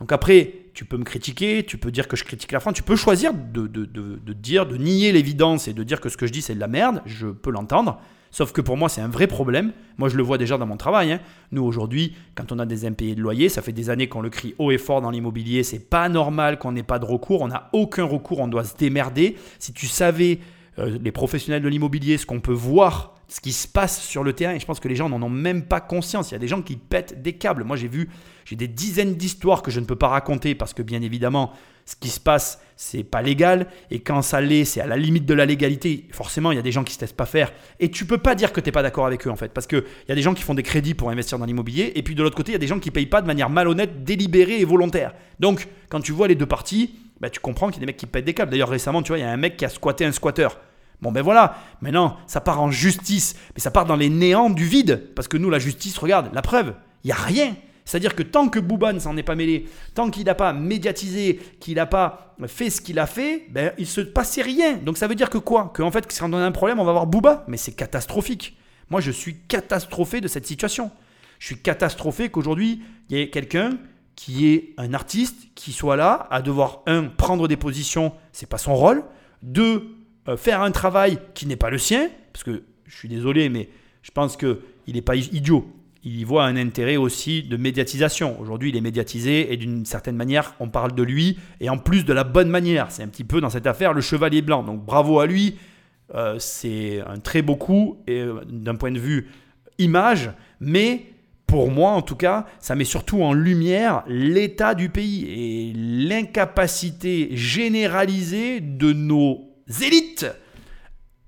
[0.00, 2.82] Donc après, tu peux me critiquer, tu peux dire que je critique la France, tu
[2.82, 6.26] peux choisir de, de, de dire, de nier l'évidence et de dire que ce que
[6.26, 8.00] je dis c'est de la merde, je peux l'entendre.
[8.32, 9.72] Sauf que pour moi, c'est un vrai problème.
[9.98, 11.12] Moi, je le vois déjà dans mon travail.
[11.12, 11.20] Hein.
[11.52, 14.30] Nous, aujourd'hui, quand on a des impayés de loyer, ça fait des années qu'on le
[14.30, 15.62] crie haut et fort dans l'immobilier.
[15.62, 17.42] C'est pas normal qu'on n'ait pas de recours.
[17.42, 18.40] On n'a aucun recours.
[18.40, 19.36] On doit se démerder.
[19.58, 20.40] Si tu savais,
[20.78, 24.32] euh, les professionnels de l'immobilier, ce qu'on peut voir, ce qui se passe sur le
[24.32, 26.30] terrain, et je pense que les gens n'en ont même pas conscience.
[26.30, 27.64] Il y a des gens qui pètent des câbles.
[27.64, 28.08] Moi, j'ai vu,
[28.46, 31.52] j'ai des dizaines d'histoires que je ne peux pas raconter parce que, bien évidemment,
[31.84, 33.66] ce qui se passe, c'est pas légal.
[33.90, 36.06] Et quand ça l'est, c'est à la limite de la légalité.
[36.12, 37.52] Forcément, il y a des gens qui se laissent pas faire.
[37.80, 39.52] Et tu peux pas dire que tu n'es pas d'accord avec eux, en fait.
[39.52, 41.92] Parce qu'il y a des gens qui font des crédits pour investir dans l'immobilier.
[41.94, 43.50] Et puis de l'autre côté, il y a des gens qui payent pas de manière
[43.50, 45.14] malhonnête, délibérée et volontaire.
[45.40, 47.96] Donc, quand tu vois les deux parties, bah, tu comprends qu'il y a des mecs
[47.96, 48.50] qui pètent des câbles.
[48.50, 50.58] D'ailleurs, récemment, tu vois, il y a un mec qui a squatté un squatteur.
[51.02, 54.64] Bon ben voilà, maintenant ça part en justice, mais ça part dans les néants du
[54.64, 55.02] vide.
[55.16, 57.56] Parce que nous, la justice, regarde, la preuve, il n'y a rien.
[57.92, 61.38] C'est-à-dire que tant que Bouba ne s'en est pas mêlé, tant qu'il n'a pas médiatisé,
[61.60, 64.78] qu'il n'a pas fait ce qu'il a fait, ben, il se passait rien.
[64.78, 65.70] Donc ça veut dire que quoi?
[65.74, 67.44] Que en fait, si on a un problème, on va voir Bouba.
[67.48, 68.56] Mais c'est catastrophique.
[68.88, 70.90] Moi, je suis catastrophé de cette situation.
[71.38, 73.76] Je suis catastrophé qu'aujourd'hui, il y ait quelqu'un
[74.16, 78.56] qui est un artiste qui soit là à devoir, un, prendre des positions, c'est pas
[78.56, 79.04] son rôle.
[79.42, 83.50] Deux, euh, faire un travail qui n'est pas le sien, parce que je suis désolé,
[83.50, 83.68] mais
[84.00, 84.56] je pense qu'il
[84.88, 85.70] n'est pas idiot
[86.04, 88.40] il y voit un intérêt aussi de médiatisation.
[88.40, 92.04] Aujourd'hui, il est médiatisé et d'une certaine manière, on parle de lui et en plus
[92.04, 92.90] de la bonne manière.
[92.90, 94.62] C'est un petit peu dans cette affaire le chevalier blanc.
[94.62, 95.56] Donc bravo à lui.
[96.14, 99.28] Euh, c'est un très beau coup euh, d'un point de vue
[99.78, 101.06] image, mais
[101.46, 107.30] pour moi en tout cas, ça met surtout en lumière l'état du pays et l'incapacité
[107.32, 110.11] généralisée de nos élites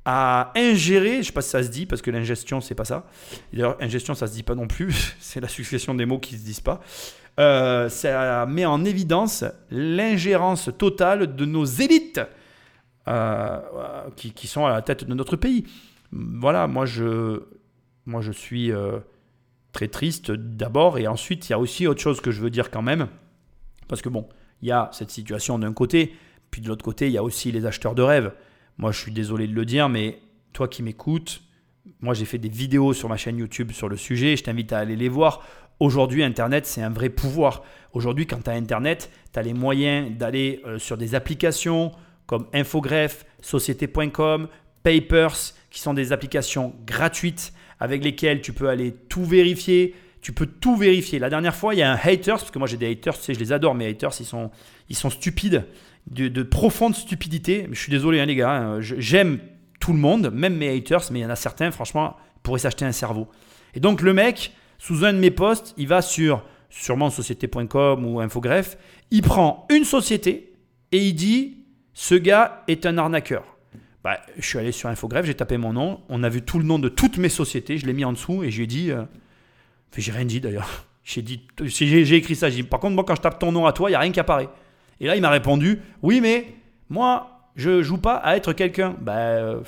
[0.05, 3.07] à ingérer, je sais pas si ça se dit parce que l'ingestion c'est pas ça.
[3.53, 6.45] D'ailleurs, ingestion ça se dit pas non plus, c'est la succession des mots qui se
[6.45, 6.81] disent pas.
[7.41, 12.21] Euh, ça met en évidence l'ingérence totale de nos élites
[13.09, 13.61] euh,
[14.15, 15.65] qui, qui, sont à la tête de notre pays.
[16.13, 17.43] Voilà, moi je,
[18.07, 19.01] moi je suis euh,
[19.73, 22.71] très triste d'abord et ensuite il y a aussi autre chose que je veux dire
[22.71, 23.09] quand même
[23.89, 24.29] parce que bon,
[24.63, 26.15] il y a cette situation d'un côté,
[26.51, 28.33] puis de l'autre côté il y a aussi les acheteurs de rêves.
[28.79, 30.19] Moi, je suis désolé de le dire, mais
[30.53, 31.43] toi qui m'écoutes,
[32.01, 34.79] moi j'ai fait des vidéos sur ma chaîne YouTube sur le sujet, je t'invite à
[34.79, 35.43] aller les voir.
[35.81, 37.63] Aujourd'hui, Internet, c'est un vrai pouvoir.
[37.93, 41.93] Aujourd'hui, quand tu as Internet, tu as les moyens d'aller euh, sur des applications
[42.27, 44.49] comme Infogreffe, Société.com,
[44.83, 45.37] Papers,
[45.71, 49.95] qui sont des applications gratuites avec lesquelles tu peux aller tout vérifier.
[50.23, 51.19] Tu peux tout vérifier.
[51.19, 53.25] La dernière fois, il y a un haters, parce que moi j'ai des haters, tu
[53.25, 54.51] sais, je les adore, mes haters, ils sont,
[54.89, 55.67] ils sont stupides
[56.07, 57.69] de, profonde stupidité.
[57.71, 58.51] Je suis désolé, hein, les gars.
[58.51, 58.81] Hein.
[58.81, 59.39] J'aime
[59.81, 62.85] tout le monde, même mes haters, mais il y en a certains, franchement, pourraient s'acheter
[62.85, 63.29] un cerveau.
[63.75, 68.21] Et donc, le mec, sous un de mes posts, il va sur sûrement société.com ou
[68.21, 68.77] Infogreffe,
[69.11, 70.53] il prend une société
[70.91, 71.59] et il dit
[71.93, 73.45] ce gars est un arnaqueur.
[74.03, 76.65] Bah, je suis allé sur Infogreffe, j'ai tapé mon nom, on a vu tout le
[76.65, 78.91] nom de toutes mes sociétés, je l'ai mis en dessous et j'ai dit.
[78.91, 79.05] Euh,
[79.97, 80.87] j'ai rien dit d'ailleurs.
[81.05, 82.49] J'ai écrit ça.
[82.71, 84.21] Par contre, moi, quand je tape ton nom à toi, il n'y a rien qui
[84.21, 84.49] apparaît.
[85.01, 86.55] Et là, il m'a répondu Oui, mais
[86.89, 88.97] moi, je joue pas à être quelqu'un.
[89.01, 89.61] Bah, euh,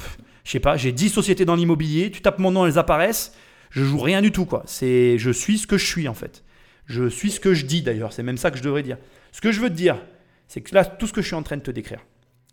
[0.44, 3.36] je sais pas, j'ai 10 sociétés dans l'immobilier, tu tapes mon nom, elles apparaissent.
[3.70, 4.62] Je joue rien du tout, quoi.
[4.66, 6.44] C'est, je suis ce que je suis, en fait.
[6.86, 8.96] Je suis ce que je dis d'ailleurs, c'est même ça que je devrais dire.
[9.32, 10.00] Ce que je veux te dire,
[10.46, 12.00] c'est que là, tout ce que je suis en train de te décrire,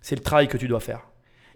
[0.01, 1.07] c'est le travail que tu dois faire.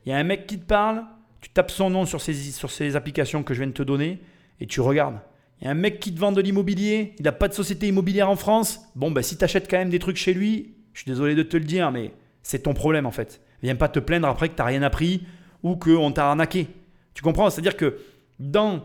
[0.06, 1.04] Il y a un mec qui te parle,
[1.42, 4.20] tu tapes son nom sur ces, sur ces applications que je viens de te donner
[4.60, 5.20] et tu regardes.
[5.60, 7.88] Il y a un mec qui te vend de l'immobilier, il n'a pas de société
[7.88, 8.80] immobilière en France.
[8.96, 11.44] Bon, ben, si tu achètes quand même des trucs chez lui, je suis désolé de
[11.44, 13.40] te le dire, mais c'est ton problème en fait.
[13.62, 15.28] Viens pas te plaindre après que tu n'as rien appris
[15.62, 16.70] ou qu'on t'a arnaqué.
[17.14, 17.52] Tu comprends?
[17.52, 18.00] C'est-à-dire que
[18.40, 18.82] dans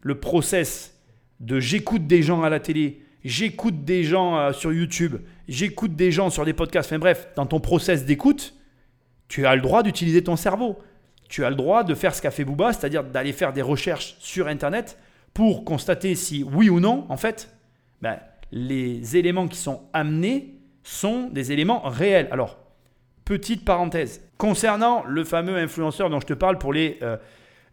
[0.00, 0.96] le process
[1.40, 5.16] de j'écoute des gens à la télé, j'écoute des gens euh, sur YouTube,
[5.48, 8.54] j'écoute des gens sur des podcasts, enfin bref, dans ton process d'écoute,
[9.26, 10.78] tu as le droit d'utiliser ton cerveau.
[11.28, 14.14] Tu as le droit de faire ce qu'a fait Booba, c'est-à-dire d'aller faire des recherches
[14.20, 15.00] sur Internet
[15.34, 17.52] pour constater si oui ou non, en fait,
[18.02, 18.20] ben,
[18.52, 20.55] les éléments qui sont amenés
[20.86, 22.28] sont des éléments réels.
[22.30, 22.58] Alors,
[23.24, 27.16] petite parenthèse, concernant le fameux influenceur dont je te parle pour les, euh,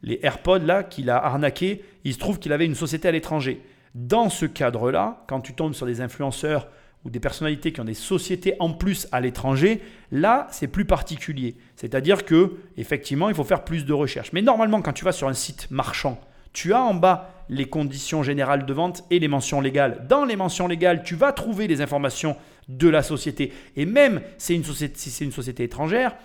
[0.02, 3.62] les AirPods là, qu'il a arnaqué, il se trouve qu'il avait une société à l'étranger.
[3.94, 6.68] Dans ce cadre-là, quand tu tombes sur des influenceurs
[7.06, 11.56] ou des personnalités qui ont des sociétés en plus à l'étranger, là, c'est plus particulier.
[11.76, 14.34] C'est-à-dire que effectivement, il faut faire plus de recherches.
[14.34, 16.20] Mais normalement, quand tu vas sur un site marchand,
[16.52, 20.08] tu as en bas les conditions générales de vente et les mentions légales.
[20.08, 23.54] Dans les mentions légales, tu vas trouver les informations de la société.
[23.76, 24.62] Et même si
[24.96, 26.16] c'est une société étrangère,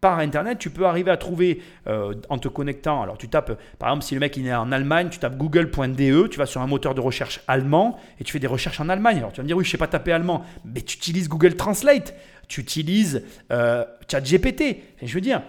[0.00, 3.02] par Internet, tu peux arriver à trouver euh, en te connectant.
[3.02, 6.26] Alors tu tapes, par exemple, si le mec il est en Allemagne, tu tapes google.de,
[6.26, 9.18] tu vas sur un moteur de recherche allemand et tu fais des recherches en Allemagne.
[9.18, 11.56] Alors tu vas me dire, oui, je sais pas taper allemand, mais tu utilises Google
[11.56, 12.14] Translate,
[12.46, 14.82] tu utilises euh, ChatGPT.
[15.02, 15.42] je veux dire,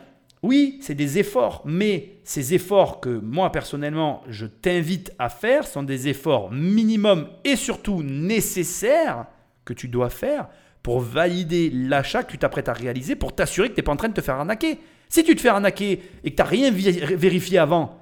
[0.43, 5.83] oui, c'est des efforts, mais ces efforts que moi personnellement je t'invite à faire sont
[5.83, 9.25] des efforts minimum et surtout nécessaires
[9.67, 10.47] que tu dois faire
[10.81, 13.97] pour valider l'achat que tu t'apprêtes à réaliser pour t'assurer que tu n'es pas en
[13.97, 14.79] train de te faire arnaquer.
[15.09, 17.99] Si tu te fais arnaquer et que tu n'as rien vérifié avant,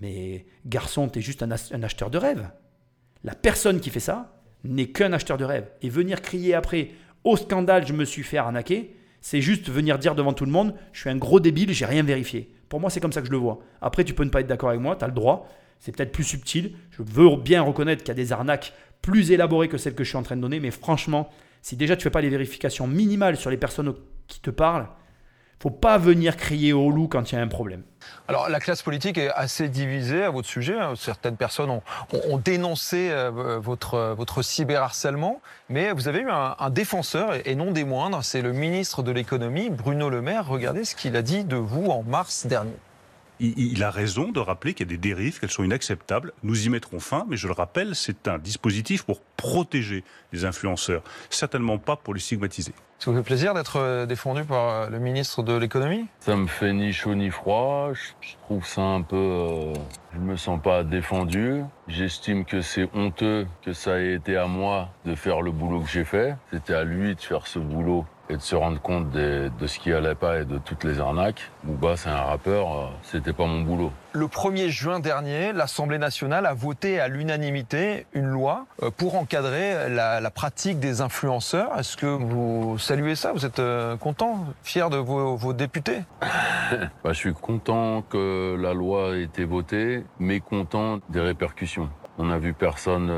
[0.00, 2.50] mais garçon, tu es juste un, acheteur de rêve.
[3.24, 5.68] La personne qui fait ça n'est qu'un acheteur de rêve.
[5.82, 6.90] Et venir crier après,
[7.24, 10.74] au scandale, je me suis fait arnaquer, c'est juste venir dire devant tout le monde,
[10.92, 12.52] je suis un gros débile, j'ai rien vérifié.
[12.68, 13.58] Pour moi, c'est comme ça que je le vois.
[13.80, 15.48] Après, tu peux ne pas être d'accord avec moi, tu as le droit.
[15.80, 16.72] C'est peut-être plus subtil.
[16.90, 20.08] Je veux bien reconnaître qu'il y a des arnaques plus élaborées que celles que je
[20.08, 21.30] suis en train de donner, mais franchement,
[21.62, 23.94] si déjà tu fais pas les vérifications minimales sur les personnes
[24.26, 24.88] qui te parlent,
[25.60, 27.82] faut pas venir crier au loup quand il y a un problème.
[28.28, 30.76] Alors la classe politique est assez divisée à votre sujet.
[30.94, 37.34] Certaines personnes ont, dénoncé euh, votre, votre cyberharcèlement, mais vous avez eu un, un défenseur,
[37.44, 40.46] et non des moindres, c'est le ministre de l'économie, Bruno Le Maire.
[40.46, 42.76] Regardez ce qu'il a dit de vous en mars dernier
[43.40, 46.32] il, a raison de rappeler qu'il y a des dérives, qu'elles sont inacceptables.
[46.42, 51.02] Nous y mettrons fin, mais je le rappelle, c'est un dispositif pour protéger les influenceurs,
[51.30, 52.72] certainement pas pour les stigmatiser.
[52.98, 56.06] Ça vous fait plaisir d'être euh, défendu par euh, le ministre de l'économie?
[56.18, 57.92] Ça me fait ni chaud ni froid.
[57.92, 59.16] Je trouve ça un peu.
[59.16, 59.72] Euh,
[60.14, 61.62] je me sens pas défendu.
[61.86, 65.88] J'estime que c'est honteux que ça ait été à moi de faire le boulot que
[65.88, 66.34] j'ai fait.
[66.52, 69.92] C'était à lui de faire ce boulot et de se rendre compte de, ce qui
[69.92, 71.50] allait pas et de toutes les arnaques.
[71.64, 73.90] Booba, c'est un rappeur, euh, c'était pas mon boulot.
[74.12, 79.88] Le 1er juin dernier, l'Assemblée nationale a voté à l'unanimité une loi euh, pour encadrer
[79.88, 81.76] la, pratique des influenceurs.
[81.78, 83.32] Est-ce que vous saluez ça?
[83.32, 86.02] Vous êtes euh, content, fier de vos, députés?
[87.02, 91.88] Bah, Je suis content que la loi ait été votée, mais content des répercussions.
[92.18, 93.10] On n'a vu personne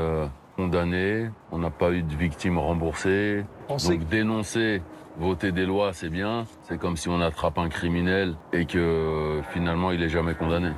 [0.55, 3.43] condamné, on n'a pas eu de victimes remboursées.
[3.67, 4.81] Donc dénoncer
[5.17, 6.45] voter des lois, c'est bien.
[6.63, 10.69] C'est comme si on attrape un criminel et que finalement il est jamais condamné.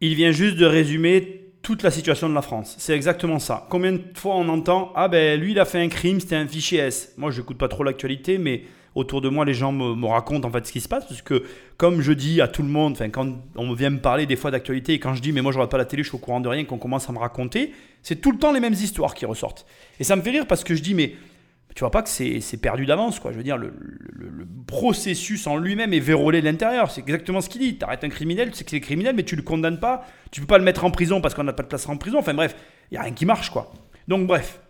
[0.00, 2.76] Il vient juste de résumer toute la situation de la France.
[2.78, 3.66] C'est exactement ça.
[3.68, 6.46] Combien de fois on entend Ah ben lui il a fait un crime, c'était un
[6.46, 7.14] fichier S.
[7.16, 8.62] Moi je n'écoute pas trop l'actualité, mais
[8.94, 11.06] autour de moi les gens me, racontent en fait ce qui se passe.
[11.06, 11.44] Parce que
[11.76, 14.94] comme je dis à tout le monde, quand on vient me parler des fois d'actualité
[14.94, 16.40] et quand je dis mais moi je regarde pas la télé, je suis au courant
[16.40, 19.26] de rien, qu'on commence à me raconter, c'est tout le temps les mêmes histoires qui
[19.26, 19.66] ressortent.
[20.00, 21.14] Et ça me fait rire parce que je dis mais
[21.74, 23.30] tu vois pas que c'est perdu d'avance, quoi.
[23.30, 23.72] Je veux dire, le,
[24.66, 26.90] processus en lui-même est vérolé de l'intérieur.
[26.90, 27.78] C'est exactement ce qu'il dit.
[27.78, 30.04] Tu arrêtes un criminel, tu sais que c'est criminel, mais tu le condamnes pas.
[30.30, 32.18] Tu peux pas le mettre en prison parce qu'on n'a pas de place en prison.
[32.18, 32.54] Enfin bref,
[32.90, 33.72] il y a rien qui marche, quoi.
[34.08, 34.60] Donc bref,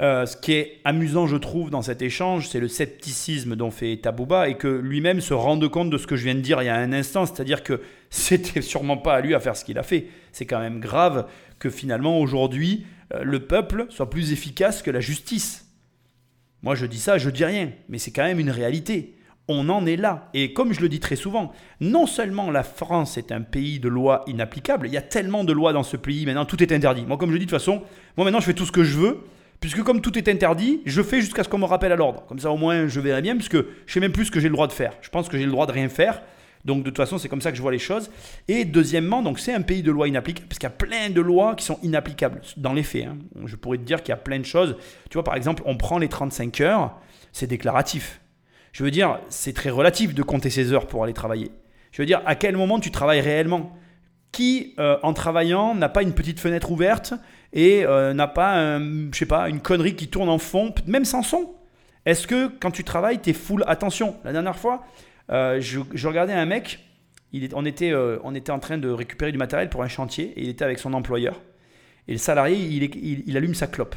[0.00, 3.96] euh, ce qui est amusant, je trouve, dans cet échange, c'est le scepticisme dont fait
[3.96, 6.66] Tabouba et que lui-même se rende compte de ce que je viens de dire il
[6.66, 9.78] y a un instant, c'est-à-dire que c'était sûrement pas à lui à faire ce qu'il
[9.78, 10.06] a fait.
[10.32, 11.26] C'est quand même grave
[11.58, 15.65] que finalement aujourd'hui euh, le peuple soit plus efficace que la justice.
[16.66, 19.14] Moi, je dis ça, je dis rien, mais c'est quand même une réalité.
[19.46, 20.30] On en est là.
[20.34, 23.88] Et comme je le dis très souvent, non seulement la France est un pays de
[23.88, 27.06] lois inapplicables, il y a tellement de lois dans ce pays, maintenant tout est interdit.
[27.06, 27.84] Moi, comme je dis de toute façon,
[28.16, 29.20] moi maintenant je fais tout ce que je veux,
[29.60, 32.24] puisque comme tout est interdit, je fais jusqu'à ce qu'on me rappelle à l'ordre.
[32.26, 34.48] Comme ça au moins je verrai bien, puisque je sais même plus ce que j'ai
[34.48, 34.92] le droit de faire.
[35.02, 36.20] Je pense que j'ai le droit de rien faire.
[36.66, 38.10] Donc de toute façon, c'est comme ça que je vois les choses.
[38.48, 41.20] Et deuxièmement, donc c'est un pays de lois inapplicables, parce qu'il y a plein de
[41.20, 43.06] lois qui sont inapplicables dans les faits.
[43.06, 43.16] hein.
[43.46, 44.76] Je pourrais te dire qu'il y a plein de choses.
[45.08, 46.98] Tu vois, par exemple, on prend les 35 heures,
[47.32, 48.20] c'est déclaratif.
[48.72, 51.52] Je veux dire, c'est très relatif de compter ses heures pour aller travailler.
[51.92, 53.74] Je veux dire, à quel moment tu travailles réellement?
[54.32, 57.14] Qui, euh, en travaillant, n'a pas une petite fenêtre ouverte
[57.54, 61.22] et euh, n'a pas, je sais pas, une connerie qui tourne en fond, même sans
[61.22, 61.54] son?
[62.04, 64.16] Est-ce que quand tu travailles, tu es full attention?
[64.24, 64.84] La dernière fois,
[65.30, 66.80] euh, je, regardais un mec,
[67.34, 70.64] euh, on était en train de récupérer du matériel pour un chantier et il était
[70.64, 71.40] avec son employeur.
[72.08, 73.96] Et le salarié, il, allume sa clope.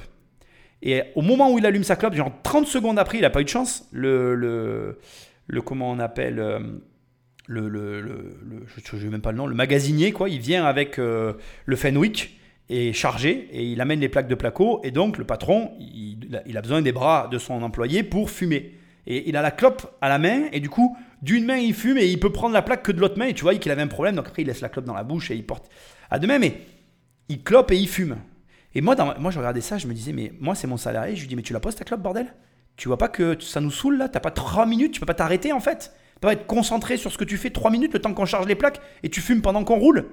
[0.81, 3.41] Et au moment où il allume sa clope, genre 30 secondes après, il n'a pas
[3.41, 3.87] eu de chance.
[3.91, 4.97] Le,
[5.63, 6.59] comment on appelle euh,
[7.47, 7.69] le,
[8.75, 11.35] je ne sais même pas le nom, le magasinier, quoi, il vient avec le
[11.75, 12.39] Fenwick
[12.69, 16.61] et chargé et il amène les plaques de placo et donc le patron, il a
[16.61, 18.75] besoin des bras de son employé pour fumer.
[19.07, 21.97] Et il a la clope à la main et du coup, d'une main il fume
[21.97, 23.25] et il peut prendre la plaque que de l'autre main.
[23.25, 24.15] Et tu vois qu'il avait un problème.
[24.15, 25.69] Donc après il laisse la clope dans la bouche et il porte
[26.09, 26.61] à deux mains mais
[27.27, 28.17] il clope et il fume.
[28.75, 31.21] Et moi, moi je regardais ça, je me disais mais moi c'est mon salarié, je
[31.21, 32.33] lui dis mais tu la poses ta clope bordel?
[32.75, 34.07] Tu vois pas que ça nous saoule là?
[34.07, 35.91] T'as pas trois minutes, tu peux pas t'arrêter en fait?
[36.13, 38.25] Tu peux pas être concentré sur ce que tu fais trois minutes le temps qu'on
[38.25, 40.05] charge les plaques et tu fumes pendant qu'on roule?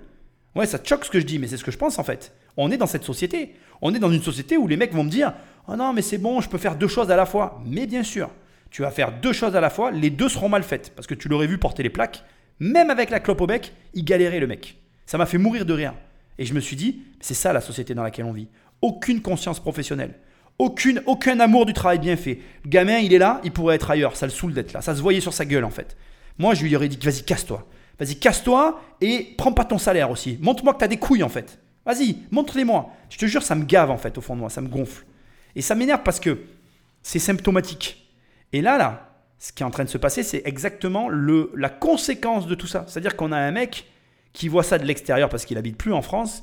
[0.57, 2.05] Ouais, ça te choque ce que je dis, mais c'est ce que je pense en
[2.05, 2.33] fait.
[2.57, 3.55] On est dans cette société.
[3.83, 5.35] On est dans une société où les mecs vont me dire
[5.69, 7.61] Oh non, mais c'est bon, je peux faire deux choses à la fois.
[7.67, 8.31] Mais bien sûr,
[8.71, 10.93] tu vas faire deux choses à la fois, les deux seront mal faites.
[10.95, 12.25] Parce que tu l'aurais vu porter les plaques,
[12.59, 14.77] même avec la clope au bec, il galérait le mec.
[15.07, 15.95] Ça m'a fait mourir de rire.
[16.39, 18.49] Et je me suis dit C'est ça la société dans laquelle on vit.
[18.83, 20.15] Aucune conscience professionnelle.
[20.59, 22.41] Aucune, aucun amour du travail bien fait.
[22.65, 24.17] Le gamin, il est là, il pourrait être ailleurs.
[24.17, 24.81] Ça le saoule d'être là.
[24.81, 25.97] Ça se voyait sur sa gueule en fait.
[26.39, 27.67] Moi, je lui aurais dit Vas-y, casse-toi.
[27.99, 30.39] Vas-y, casse-toi et prends pas ton salaire aussi.
[30.41, 31.59] Montre-moi que tu as des couilles en fait.
[31.85, 32.91] Vas-y, montre-les-moi.
[33.11, 35.05] Je te jure, ça me gave en fait au fond de moi, ça me gonfle.
[35.55, 36.39] Et ça m'énerve parce que
[37.03, 38.06] c'est symptomatique.
[38.57, 42.55] Et là, ce qui est en train de se passer, c'est exactement la conséquence de
[42.55, 42.87] tout ça.
[42.89, 43.85] C'est-à-dire qu'on a un mec
[44.33, 46.43] qui voit ça de l'extérieur parce qu'il habite plus en France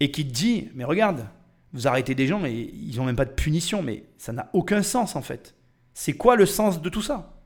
[0.00, 1.26] et qui dit Mais regarde,
[1.72, 4.82] vous arrêtez des gens et ils n'ont même pas de punition, mais ça n'a aucun
[4.82, 5.54] sens en fait.
[5.94, 7.40] C'est quoi le sens de tout ça?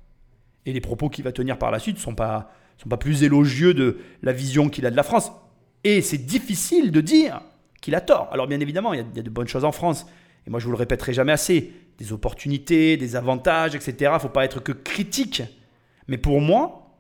[0.67, 2.51] Et les propos qu'il va tenir par la suite ne sont pas,
[2.99, 5.31] plus élogieux de la vision qu'il a de la France.
[5.85, 7.43] Et c'est difficile de dire
[7.81, 8.29] qu'il a tort.
[8.33, 10.05] Alors bien évidemment, il y, a, y a de bonnes choses en France.
[10.49, 11.73] Et moi, je vous le répéterai jamais assez.
[12.01, 13.95] Des opportunités, des avantages, etc.
[14.01, 15.43] Il ne faut pas être que critique.
[16.09, 16.97] Mais pour moi,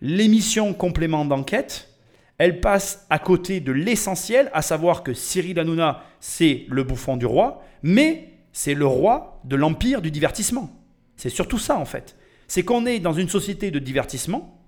[0.00, 1.88] l'émission complément d'enquête,
[2.38, 7.26] elle passe à côté de l'essentiel, à savoir que Cyril Hanouna, c'est le bouffon du
[7.26, 10.70] roi, mais c'est le roi de l'empire du divertissement.
[11.16, 12.16] C'est surtout ça en fait.
[12.46, 14.62] C'est qu'on est dans une société de divertissement,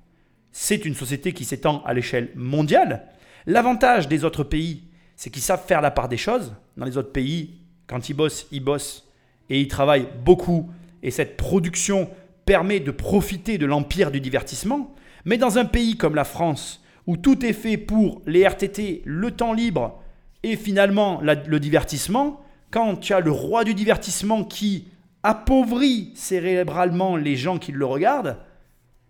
[0.53, 3.07] c'est une société qui s'étend à l'échelle mondiale.
[3.47, 4.83] L'avantage des autres pays,
[5.17, 6.55] c'est qu'ils savent faire la part des choses.
[6.77, 9.10] Dans les autres pays, quand ils bossent, ils bossent
[9.51, 10.71] et ils travaillent beaucoup.
[11.03, 12.09] Et cette production
[12.47, 14.95] permet de profiter de l'empire du divertissement.
[15.25, 19.31] Mais dans un pays comme la France, où tout est fait pour les RTT, le
[19.33, 20.01] temps libre
[20.43, 24.89] et finalement le divertissement, quand tu as le roi du divertissement qui
[25.23, 28.39] appauvrit cérébralement les gens qui le regardent,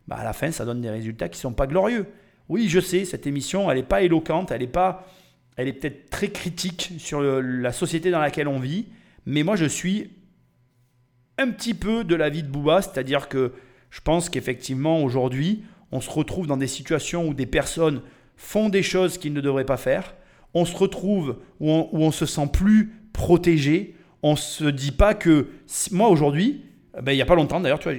[0.08, 2.06] bah à la fin, ça donne des résultats qui ne sont pas glorieux.
[2.48, 5.06] Oui, je sais, cette émission, elle n'est pas éloquente, elle est pas,
[5.56, 8.86] elle est peut-être très critique sur la société dans laquelle on vit,
[9.26, 10.10] mais moi, je suis
[11.40, 13.52] un petit peu de l'avis de Booba, c'est-à-dire que
[13.90, 18.02] je pense qu'effectivement, aujourd'hui, on se retrouve dans des situations où des personnes
[18.36, 20.14] font des choses qu'ils ne devraient pas faire,
[20.54, 25.48] on se retrouve où on, se sent plus protégé, on se dit pas que
[25.92, 26.64] moi aujourd'hui,
[27.02, 27.98] ben, il n'y a pas longtemps d'ailleurs, tu vois,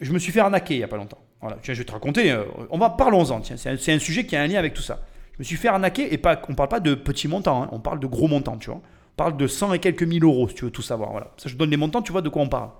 [0.00, 1.18] je me suis fait arnaquer il n'y a pas longtemps.
[1.40, 3.98] Voilà, tiens, je vais te raconter, euh, on va parlons-en, tiens, c'est un, c'est un
[3.98, 5.02] sujet qui a un lien avec tout ça.
[5.34, 7.78] Je me suis fait arnaquer et pas, on parle pas de petits montants, hein, on
[7.78, 8.80] parle de gros montants, tu vois.
[9.16, 11.10] Parle de 100 et quelques mille euros si tu veux tout savoir.
[11.10, 12.70] Voilà, ça je donne les montants, tu vois de quoi on parle.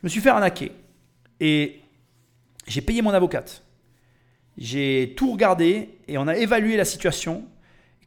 [0.00, 0.72] Je me suis fait arnaquer
[1.40, 1.80] et
[2.66, 3.64] j'ai payé mon avocate.
[4.58, 7.44] J'ai tout regardé et on a évalué la situation.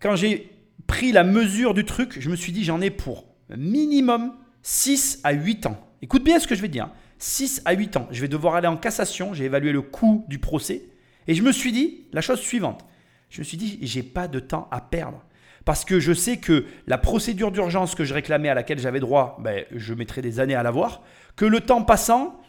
[0.02, 0.50] Quand j'ai
[0.88, 5.32] pris la mesure du truc, je me suis dit j'en ai pour minimum 6 à
[5.32, 5.78] 8 ans.
[6.02, 6.89] Écoute bien ce que je vais dire.
[7.19, 8.08] 6 à 8 ans.
[8.12, 9.34] Je vais devoir aller en cassation.
[9.34, 10.84] J'ai évalué le coût du procès.
[11.28, 12.86] Et je me suis dit la chose suivante.
[13.30, 15.24] Je me suis dit, j'ai pas de temps à perdre.
[15.69, 19.38] Parce que je sais que la procédure d'urgence que je réclamais, à laquelle j'avais droit,
[19.39, 21.03] ben, je mettrais des années à l'avoir.
[21.36, 22.41] Que le temps passant,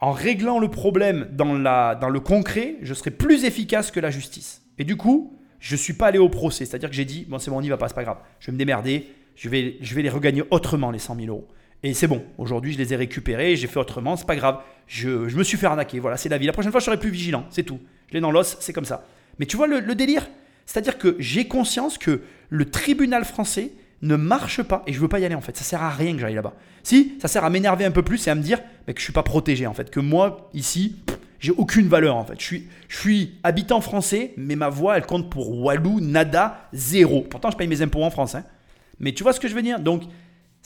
[0.00, 4.08] en réglant le problème dans, la, dans le concret, je serai plus efficace que la
[4.08, 4.62] justice.
[4.78, 6.64] Et du coup, je ne suis pas allé au procès.
[6.64, 8.20] C'est-à-dire que j'ai dit, bon, c'est bon, on n'y va pas, c'est pas grave.
[8.40, 9.06] Je vais me démerder,
[9.36, 11.46] je vais, je vais les regagner autrement, les 100 000 euros.
[11.82, 14.62] Et c'est bon, aujourd'hui, je les ai récupérés, j'ai fait autrement, c'est pas grave.
[14.86, 16.46] Je, je me suis fait arnaquer, voilà, c'est la vie.
[16.46, 17.80] La prochaine fois, je serai plus vigilant, c'est tout.
[18.08, 19.06] Je l'ai dans l'os, c'est comme ça.
[19.38, 20.26] Mais tu vois le délire?
[20.66, 25.18] C'est-à-dire que j'ai conscience que le tribunal français ne marche pas et je veux pas
[25.18, 25.56] y aller en fait.
[25.56, 26.54] Ça sert à rien que j'aille là-bas.
[26.82, 29.12] Si, ça sert à m'énerver un peu plus et à me dire que je suis
[29.12, 29.90] pas protégé en fait.
[29.90, 30.96] Que moi, ici,
[31.44, 32.40] J'ai aucune valeur en fait.
[32.40, 37.20] Je suis, je suis habitant français, mais ma voix elle compte pour Walou, nada, zéro.
[37.20, 38.34] Pourtant je paye mes impôts en France.
[38.34, 38.44] Hein.
[38.98, 39.78] Mais tu vois ce que je veux dire?
[39.78, 40.04] Donc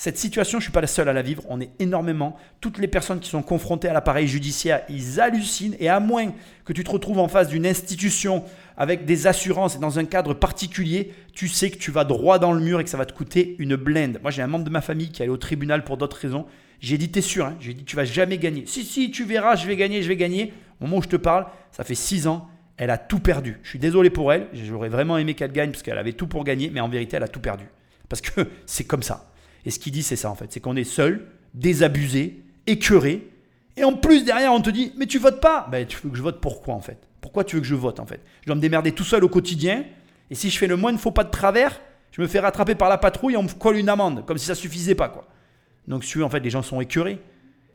[0.01, 1.43] cette situation, je ne suis pas la seule à la vivre.
[1.49, 2.37] On est énormément.
[2.61, 5.75] Toutes les personnes qui sont confrontées à l'appareil judiciaire, ils hallucinent.
[5.81, 6.33] Et à moins
[6.65, 8.45] que tu te retrouves en face d'une institution
[8.77, 12.53] avec des assurances et dans un cadre particulier, tu sais que tu vas droit dans
[12.53, 14.21] le mur et que ça va te coûter une blinde.
[14.23, 16.47] Moi, j'ai un membre de ma famille qui est allé au tribunal pour d'autres raisons.
[16.79, 18.67] J'ai dit, t'es sûr hein J'ai dit, tu vas jamais gagner.
[18.67, 20.53] Si, si, tu verras, je vais gagner, je vais gagner.
[20.81, 22.49] Au moment où je te parle, ça fait six ans.
[22.77, 23.59] Elle a tout perdu.
[23.65, 24.47] Je suis désolé pour elle.
[24.53, 26.71] J'aurais vraiment aimé qu'elle gagne parce qu'elle avait tout pour gagner.
[26.73, 27.65] Mais en vérité, elle a tout perdu.
[28.09, 29.29] Parce que c'est comme ça.
[29.65, 30.53] Et ce qu'il dit, c'est ça en fait.
[30.53, 33.29] C'est qu'on est seul, désabusé, écœuré.
[33.77, 35.69] Et en plus, derrière, on te dit, mais tu votes pas.
[35.71, 36.99] Ben, tu veux que je vote pourquoi en fait?
[37.21, 38.21] Pourquoi tu veux que je vote en fait?
[38.43, 39.85] Je dois me démerder tout seul au quotidien.
[40.31, 41.81] Et si je fais le moins de faux pas de travers,
[42.13, 44.25] je me fais rattraper par la patrouille et on me colle une amende.
[44.27, 45.27] Comme si ça suffisait pas quoi.
[45.87, 47.19] Donc, tu en fait, les gens sont écœurés.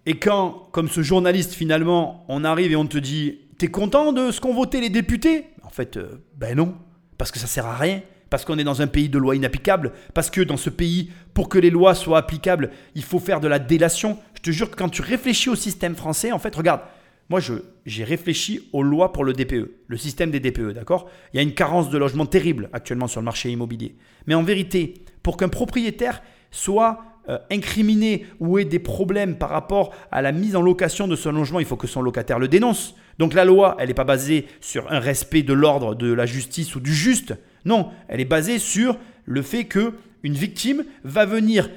[0.05, 4.31] Et quand, comme ce journaliste, finalement, on arrive et on te dit, t'es content de
[4.31, 5.45] ce qu'ont voté les députés?
[5.63, 6.75] En fait, euh, ben non.
[7.17, 8.01] Parce que ça sert à rien
[8.34, 11.49] parce qu'on est dans un pays de lois inapplicables, parce que dans ce pays, pour
[11.49, 14.17] que les lois soient applicables, il faut faire de la délation.
[14.34, 16.81] Je te jure que quand tu réfléchis au système français, en fait, regarde,
[17.29, 17.39] moi
[17.86, 21.11] j'ai réfléchi aux lois pour le DPE, le système des DPE, d'accord?
[21.31, 23.97] Il y a une carence de logement terrible actuellement sur le marché immobilier.
[24.25, 29.93] Mais en vérité, pour qu'un propriétaire soit euh, incriminé ou ait des problèmes par rapport
[30.11, 32.95] à la mise en location de son logement, il faut que son locataire le dénonce.
[33.20, 36.76] Donc la loi, elle n'est pas basée sur un respect de l'ordre de la justice
[36.76, 37.36] ou du juste.
[37.66, 39.93] Non, elle est basée sur le fait que
[40.24, 41.70] une victime va venir,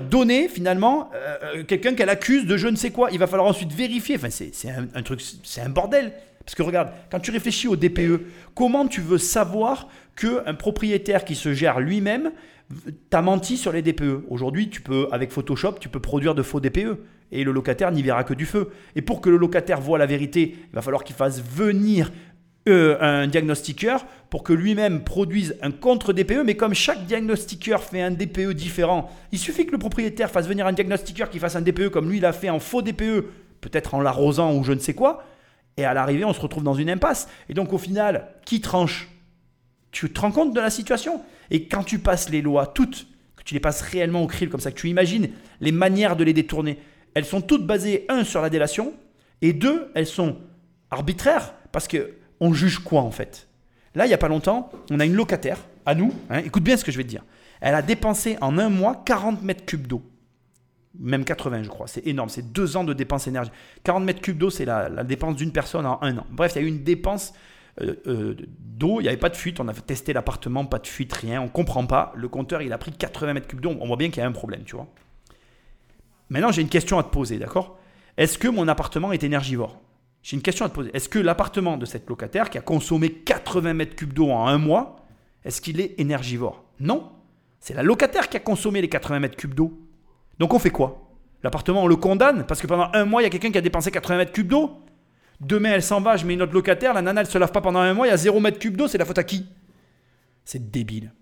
[0.00, 3.10] donner finalement euh, euh, quelqu'un qu'elle accuse de je ne sais quoi.
[3.10, 4.16] Il va falloir ensuite vérifier.
[4.16, 4.52] Enfin, c'est
[4.94, 6.12] un, truc, c'est un bordel.
[6.44, 8.22] Parce que regarde, quand tu réfléchis au DPE,
[8.54, 12.30] comment tu veux savoir qu'un propriétaire qui se gère lui-même
[13.10, 16.60] t'a menti sur les DPE Aujourd'hui, tu peux, avec Photoshop, tu peux produire de faux
[16.60, 16.98] DPE.
[17.30, 18.70] Et le locataire n'y verra que du feu.
[18.96, 22.10] Et pour que le locataire voit la vérité, il va falloir qu'il fasse venir
[22.68, 28.10] euh, un diagnostiqueur pour que lui-même produise un contre-DPE, mais comme chaque diagnostiqueur fait un
[28.10, 31.88] DPE différent, il suffit que le propriétaire fasse venir un diagnostiqueur qui fasse un DPE
[31.88, 33.24] comme lui il a fait en faux DPE,
[33.62, 35.24] peut-être en l'arrosant ou je ne sais quoi,
[35.78, 37.28] et à l'arrivée on se retrouve dans une impasse.
[37.48, 39.08] Et donc au final, qui tranche?
[39.90, 43.42] Tu te rends compte de la situation Et quand tu passes les lois toutes, que
[43.44, 45.30] tu les passes réellement au crible comme ça, que tu imagines
[45.60, 46.78] les manières de les détourner,
[47.14, 48.92] elles sont toutes basées, un, sur la délation,
[49.40, 50.36] et deux, elles sont
[50.90, 53.48] arbitraires, parce que on juge quoi en fait?
[53.94, 55.58] Là, il n'y a pas longtemps, on a une locataire,
[55.88, 57.24] à nous, hein, écoute bien ce que je vais te dire.
[57.60, 60.02] Elle a dépensé en un mois 40 mètres cubes d'eau.
[60.98, 61.86] Même 80, je crois.
[61.86, 62.28] C'est énorme.
[62.28, 63.50] C'est deux ans de dépenses énergie.
[63.84, 66.26] 40 mètres cubes d'eau, c'est la, dépense d'une personne en un an.
[66.30, 67.32] Bref, il y a eu une dépense
[67.80, 69.00] euh, euh, d'eau.
[69.00, 69.60] Il n'y avait pas de fuite.
[69.60, 71.40] On a testé l'appartement, pas de fuite, rien.
[71.40, 72.12] On ne comprend pas.
[72.16, 73.76] Le compteur, il a pris 80 mètres cubes d'eau.
[73.80, 74.86] On voit bien qu'il y a un problème, tu vois.
[76.30, 77.78] Maintenant, j'ai une question à te poser, d'accord?
[78.16, 79.80] Est-ce que mon appartement est énergivore?
[80.22, 80.90] J'ai une question à te poser.
[80.94, 84.58] Est-ce que l'appartement de cette locataire qui a consommé 80 mètres cubes d'eau en un
[84.58, 84.96] mois,
[85.44, 86.64] est-ce qu'il est énergivore?
[86.80, 87.10] Non.
[87.60, 89.78] C'est la locataire qui a consommé les 80 mètres cubes d'eau.
[90.38, 91.08] Donc on fait quoi?
[91.42, 92.44] L'appartement, on le condamne?
[92.44, 94.48] Parce que pendant un mois, il y a quelqu'un qui a dépensé 80 mètres cubes
[94.48, 94.82] d'eau?
[95.40, 97.60] Demain, elle s'en va, je mets une autre locataire, la nana, elle se lave pas
[97.60, 99.46] pendant un mois, il y a 0 mètre cube d'eau, c'est la faute à qui?
[100.44, 101.12] C'est débile.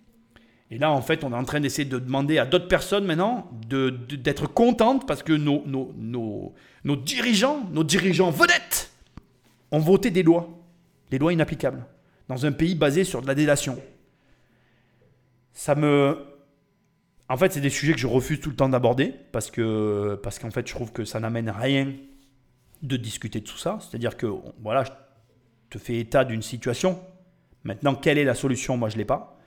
[0.70, 3.50] Et là, en fait, on est en train d'essayer de demander à d'autres personnes maintenant
[3.68, 6.54] d'être contentes parce que nos, nos, nos,
[6.84, 8.90] nos dirigeants, nos dirigeants vedettes,
[9.70, 10.48] ont voté des lois,
[11.10, 11.84] des lois inapplicables,
[12.28, 13.78] dans un pays basé sur de la délation.
[15.52, 16.18] Ça me.
[17.28, 20.38] En fait, c'est des sujets que je refuse tout le temps d'aborder parce que parce
[20.38, 21.92] qu'en fait, je trouve que ça n'amène rien
[22.86, 23.78] de discuter de tout ça.
[23.80, 24.26] C'est-à-dire que
[24.62, 24.90] voilà, je
[25.70, 26.98] te fais état d'une situation.
[27.64, 28.76] Maintenant, quelle est la solution?
[28.76, 29.38] Moi, je l'ai pas.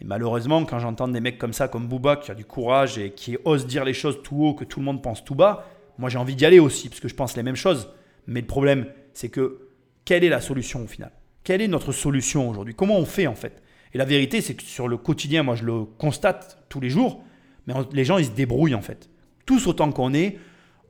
[0.00, 3.12] Et malheureusement, quand j'entends des mecs comme ça, comme Booba, qui a du courage et
[3.12, 5.66] qui ose dire les choses tout haut, que tout le monde pense tout bas,
[5.98, 7.90] moi j'ai envie d'y aller aussi, parce que je pense les mêmes choses.
[8.26, 9.68] Mais le problème, c'est que
[10.04, 11.10] quelle est la solution au final?
[11.42, 12.74] Quelle est notre solution aujourd'hui?
[12.74, 13.62] Comment on fait en fait?
[13.92, 17.24] Et la vérité, c'est que sur le quotidien, moi je le constate tous les jours,
[17.66, 19.10] mais les gens ils se débrouillent en fait.
[19.46, 20.38] Tous autant qu'on est,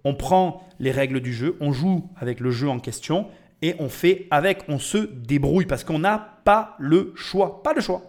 [0.08, 3.26] on prend les règles du jeu, on joue avec le jeu en question
[3.60, 7.62] et on fait avec, on se débrouille parce qu'on n'a pas le choix.
[7.62, 8.02] Pas le choix.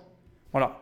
[0.53, 0.79] Voilà.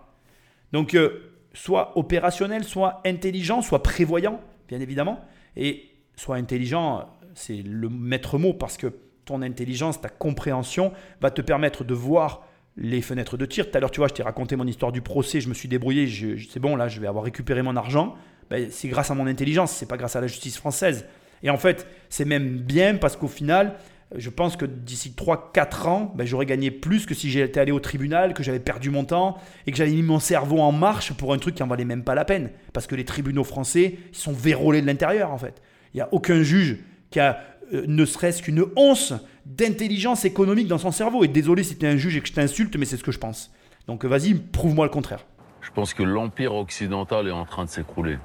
[0.74, 5.22] Donc, euh, soit opérationnel, soit intelligent, soit prévoyant, bien évidemment.
[5.55, 8.93] Et soit intelligent, c'est le maître mot parce que
[9.26, 12.45] ton intelligence, ta compréhension va te permettre de voir
[12.76, 13.72] les fenêtres de tir.
[13.72, 15.68] Tout à l'heure, tu vois, je t'ai raconté mon histoire du procès, je me suis
[15.68, 16.07] débrouillé,
[16.47, 18.15] c'est bon, là, je vais avoir récupéré mon argent.
[18.49, 21.05] Ben, c'est grâce à mon intelligence, c'est pas grâce à la justice française.
[21.43, 23.75] Et en fait, c'est même bien parce qu'au final,
[24.15, 27.79] je pense que d'ici 3-4 ans, ben, j'aurais gagné plus que si j'étais allé au
[27.79, 31.33] tribunal, que j'avais perdu mon temps et que j'avais mis mon cerveau en marche pour
[31.33, 32.51] un truc qui en valait même pas la peine.
[32.73, 35.61] Parce que les tribunaux français, ils sont vérolés de l'intérieur en fait.
[35.93, 36.77] Il n'y a aucun juge
[37.11, 37.39] qui a
[37.73, 39.13] euh, ne serait-ce qu'une once
[39.45, 41.23] d'intelligence économique dans son cerveau.
[41.23, 43.11] Et désolé si tu es un juge et que je t'insulte, mais c'est ce que
[43.11, 43.51] je pense.
[43.87, 45.25] Donc vas-y, prouve-moi le contraire.
[45.61, 48.17] Je pense que l'empire occidental est en train de s'écrouler.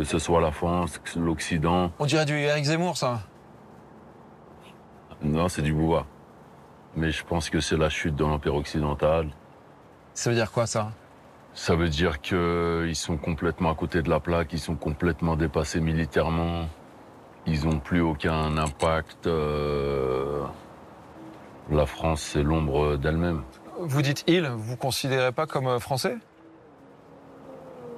[0.00, 1.92] Que ce soit la France, l'Occident.
[1.98, 3.20] On dirait du Eric Zemmour, ça.
[5.20, 6.06] Non, c'est du bois.
[6.96, 9.28] Mais je pense que c'est la chute de l'empire occidental.
[10.14, 10.92] Ça veut dire quoi, ça?
[11.52, 15.80] Ça veut dire qu'ils sont complètement à côté de la plaque, ils sont complètement dépassés
[15.80, 16.64] militairement.
[17.44, 19.26] Ils n'ont plus aucun impact.
[19.26, 20.44] euh,
[21.70, 23.42] La France, c'est l'ombre d'elle-même.
[23.78, 26.16] Vous dites il, vous vous considérez pas comme euh, français?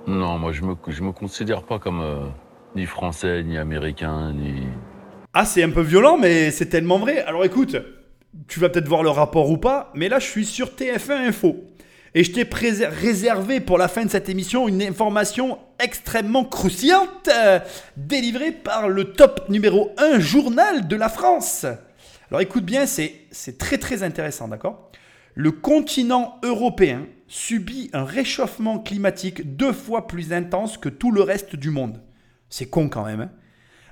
[0.07, 2.26] Non, moi, je me, me considère pas comme euh,
[2.74, 4.62] ni français, ni américain, ni.
[5.32, 7.22] Ah, c'est un peu violent, mais c'est tellement vrai.
[7.22, 7.76] Alors écoute,
[8.48, 11.57] tu vas peut-être voir le rapport ou pas, mais là, je suis sur TF1 Info.
[12.14, 12.46] Et je t'ai
[12.86, 17.59] réservé pour la fin de cette émission une information extrêmement croustillante euh,
[17.96, 21.64] délivrée par le top numéro 1 journal de la France.
[22.30, 24.90] Alors écoute bien, c'est très très intéressant, d'accord?
[25.35, 31.57] Le continent européen subit un réchauffement climatique deux fois plus intense que tout le reste
[31.57, 32.03] du monde.
[32.51, 33.20] C'est con quand même.
[33.22, 33.30] hein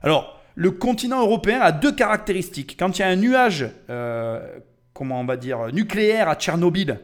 [0.03, 2.76] alors, le continent européen a deux caractéristiques.
[2.78, 4.59] Quand il y a un nuage, euh,
[4.93, 7.01] comment on va dire, nucléaire à Tchernobyl,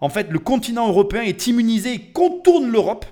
[0.00, 3.06] en fait, le continent européen est immunisé et contourne l'Europe.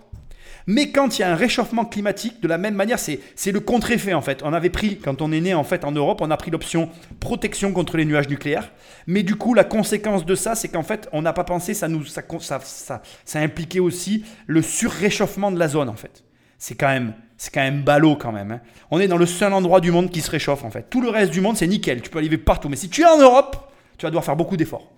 [0.68, 4.14] Mais quand il y a un réchauffement climatique, de la même manière, c'est le contre-effet
[4.14, 4.42] en fait.
[4.44, 6.90] On avait pris, quand on est né en fait en Europe, on a pris l'option
[7.20, 8.72] protection contre les nuages nucléaires.
[9.06, 11.86] Mais du coup, la conséquence de ça, c'est qu'en fait, on n'a pas pensé, ça
[11.86, 16.24] nous, ça, ça, ça, ça impliquait aussi le surréchauffement de la zone en fait.
[16.58, 18.50] C'est quand même, c'est quand même ballot quand même.
[18.50, 18.60] hein.
[18.90, 20.90] On est dans le seul endroit du monde qui se réchauffe en fait.
[20.90, 22.02] Tout le reste du monde, c'est nickel.
[22.02, 22.68] Tu peux aller partout.
[22.68, 24.90] Mais si tu es en Europe, tu vas devoir faire beaucoup d'efforts.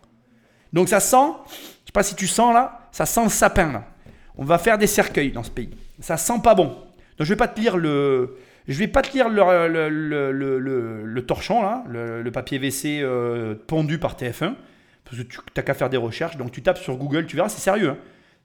[0.72, 1.16] Donc ça sent,
[1.50, 1.54] je
[1.86, 3.84] sais pas si tu sens là, ça sent le sapin là.
[4.38, 5.70] On va faire des cercueils dans ce pays.
[6.00, 6.66] Ça sent pas bon.
[6.66, 6.78] Donc
[7.20, 8.36] je vais pas te lire le,
[8.68, 9.88] je vais pas te lire le, le,
[10.32, 10.58] le,
[11.04, 13.54] le- torchon là, le, papier WC euh,
[14.00, 14.54] par TF1,
[15.04, 16.36] parce que tu n'as qu'à faire des recherches.
[16.36, 17.90] Donc tu tapes sur Google, tu verras, c'est sérieux.
[17.90, 17.96] hein.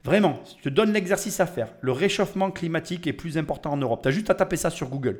[0.03, 1.67] Vraiment, je te donne l'exercice à faire.
[1.81, 4.01] Le réchauffement climatique est plus important en Europe.
[4.01, 5.19] Tu as juste à taper ça sur Google.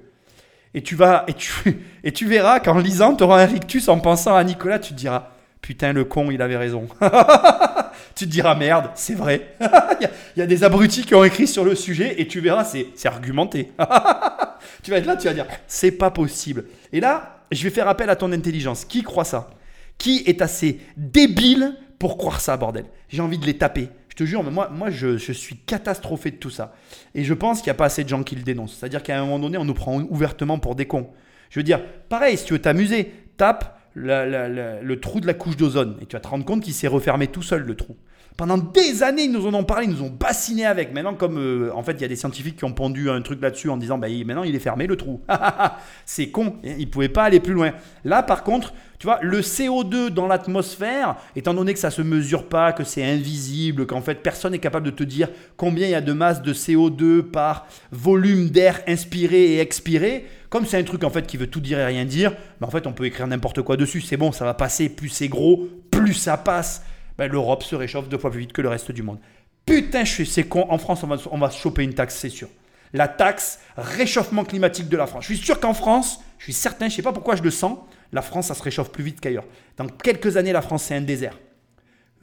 [0.74, 1.54] Et tu vas et tu,
[2.04, 4.98] et tu verras qu'en lisant, tu auras un rictus en pensant à Nicolas, tu te
[4.98, 5.30] diras
[5.62, 6.88] putain le con, il avait raison.
[8.16, 9.56] tu te diras merde, c'est vrai.
[10.36, 12.88] Il y, a- des abrutis qui ont écrit sur le sujet et tu verras, c'est
[12.96, 13.72] c'est argumenté.
[14.84, 16.66] tu vas être là, tu vas dire c'est pas possible.
[16.92, 18.86] Et là, je vais faire appel à ton intelligence.
[18.86, 19.50] Qui croit ça?
[19.98, 22.86] Qui est assez débile pour croire ça, bordel?
[23.10, 23.90] J'ai envie de les taper.
[24.10, 26.76] Je te jure, mais moi, moi je, je suis catastrophé de tout ça.
[27.16, 28.78] Et je pense qu'il n'y a pas assez de gens qui le dénoncent.
[28.80, 31.10] C'est-à-dire qu'à un moment donné, on nous prend ouvertement pour des cons.
[31.50, 35.98] Je veux dire, pareil, si tu veux t'amuser, tape le trou de la couche d'ozone
[36.02, 37.96] et tu vas te rendre compte qu'il s'est refermé tout seul, le trou.
[38.36, 40.92] Pendant des années, ils nous en ont parlé, ils nous ont bassiné avec.
[40.92, 43.40] Maintenant, comme euh, en fait, il y a des scientifiques qui ont pondu un truc
[43.40, 45.22] là-dessus en disant, bah, maintenant, il est fermé le trou.
[46.06, 47.74] C'est con, ils ne pouvaient pas aller plus loin.
[48.04, 52.48] Là, par contre, tu vois, le CO2 dans l'atmosphère, étant donné que ça se mesure
[52.48, 55.28] pas, que c'est invisible, qu'en fait, personne n'est capable de te dire
[55.58, 60.68] combien il y a de masse de CO2 par volume d'air inspiré et expiré, comme
[60.68, 62.32] c'est un truc en fait qui veut tout dire et rien dire,
[62.62, 64.02] mais en fait, on peut écrire n'importe quoi dessus.
[64.02, 64.88] C'est bon, ça va passer.
[64.88, 66.86] Plus c'est gros, plus ça passe.
[67.18, 69.18] Ben, L'Europe se réchauffe deux fois plus vite que le reste du monde.
[69.66, 70.68] Putain, c'est con.
[70.70, 72.50] En France, on va, on choper une taxe, c'est sûr.
[72.94, 75.24] La taxe réchauffement climatique de la France.
[75.28, 77.80] Je suis sûr qu'en France, je suis certain, je sais pas pourquoi je le sens,
[78.12, 79.46] la France, ça se réchauffe plus vite qu'ailleurs.
[79.78, 81.40] Dans quelques années, la France, c'est un désert.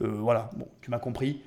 [0.01, 1.41] Euh, voilà, bon, tu m'as compris.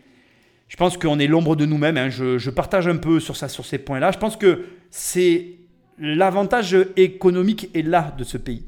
[0.68, 1.96] Je pense qu'on est l'ombre de nous-mêmes.
[1.96, 2.10] hein.
[2.10, 4.12] Je, partage un peu sur ces points-là.
[4.12, 5.63] Je pense que c'est
[5.98, 8.64] l'avantage économique est là de ce pays.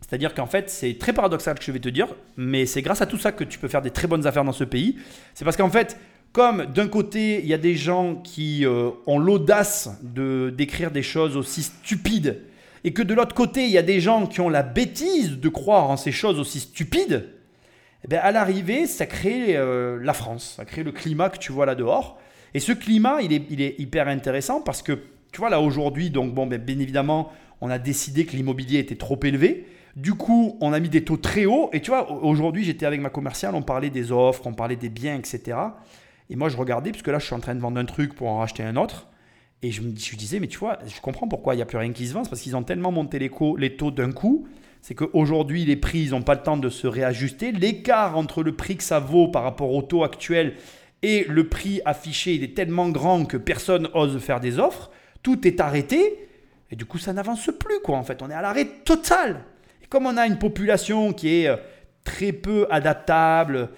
[0.00, 3.06] C'est-à-dire qu'en fait, c'est très paradoxal que je vais te dire, mais c'est grâce à
[3.06, 4.96] tout ça que tu peux faire des très bonnes affaires dans ce pays.
[5.34, 5.98] C'est parce qu'en fait,
[6.32, 11.02] comme d'un côté, il y a des gens qui euh, ont l'audace de d'écrire des
[11.02, 12.42] choses aussi stupides,
[12.84, 15.48] et que de l'autre côté, il y a des gens qui ont la bêtise de
[15.48, 17.28] croire en ces choses aussi stupides,
[18.04, 21.50] eh bien, à l'arrivée, ça crée euh, la France, ça crée le climat que tu
[21.50, 22.20] vois là dehors.
[22.54, 25.00] Et ce climat, il est, il est hyper intéressant parce que,
[25.36, 27.30] tu vois, là aujourd'hui, donc, bon, ben, bien évidemment,
[27.60, 29.66] on a décidé que l'immobilier était trop élevé.
[29.94, 31.68] Du coup, on a mis des taux très hauts.
[31.74, 34.76] Et tu vois, au- aujourd'hui, j'étais avec ma commerciale, on parlait des offres, on parlait
[34.76, 35.58] des biens, etc.
[36.30, 38.28] Et moi, je regardais, puisque là, je suis en train de vendre un truc pour
[38.28, 39.08] en racheter un autre.
[39.60, 41.92] Et je me disais, mais tu vois, je comprends pourquoi il n'y a plus rien
[41.92, 42.24] qui se vend.
[42.24, 44.46] C'est parce qu'ils ont tellement monté les, les taux d'un coup.
[44.80, 47.52] C'est qu'aujourd'hui, les prix, ils n'ont pas le temps de se réajuster.
[47.52, 50.54] L'écart entre le prix que ça vaut par rapport au taux actuel
[51.02, 54.90] et le prix affiché, il est tellement grand que personne ose faire des offres.
[55.26, 56.28] Tout est arrêté.
[56.70, 58.22] Et du coup, ça n'avance plus, quoi, en fait.
[58.22, 59.42] On est à l'arrêt total.
[59.82, 61.56] Et comme on a une population qui est euh,
[62.04, 63.70] très peu adaptable,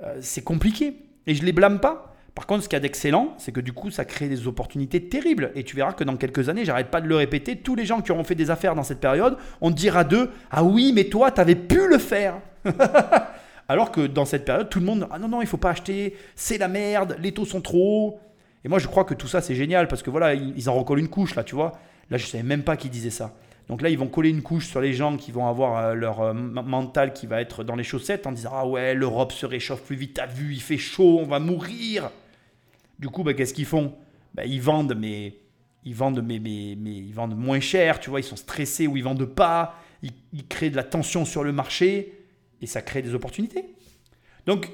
[0.00, 0.94] euh, c'est compliqué.
[1.26, 2.14] Et je les blâme pas.
[2.36, 5.08] Par contre, ce qu'il y a d'excellent, c'est que du coup, ça crée des opportunités
[5.08, 5.50] terribles.
[5.56, 8.00] Et tu verras que dans quelques années, j'arrête pas de le répéter, tous les gens
[8.00, 11.32] qui auront fait des affaires dans cette période, on dira d'eux Ah oui, mais toi,
[11.32, 12.36] tu avais pu le faire
[13.68, 16.14] Alors que dans cette période, tout le monde Ah non, non, il faut pas acheter,
[16.36, 18.20] c'est la merde, les taux sont trop hauts.
[18.64, 21.00] Et moi, je crois que tout ça, c'est génial parce que voilà, ils en recollent
[21.00, 21.72] une couche là, tu vois.
[22.10, 23.34] Là, je savais même pas qui disait ça.
[23.68, 26.20] Donc là, ils vont coller une couche sur les gens qui vont avoir euh, leur
[26.20, 29.82] euh, mental qui va être dans les chaussettes en disant Ah ouais, l'Europe se réchauffe
[29.82, 32.10] plus vite, t'as vu, il fait chaud, on va mourir.
[32.98, 33.94] Du coup, bah, qu'est-ce qu'ils font?
[34.34, 35.38] Bah, Ils vendent, mais
[35.84, 39.02] ils vendent, mais, mais, ils vendent moins cher, tu vois, ils sont stressés ou ils
[39.02, 42.12] vendent pas, ils, ils créent de la tension sur le marché
[42.60, 43.64] et ça crée des opportunités.
[44.46, 44.68] Donc,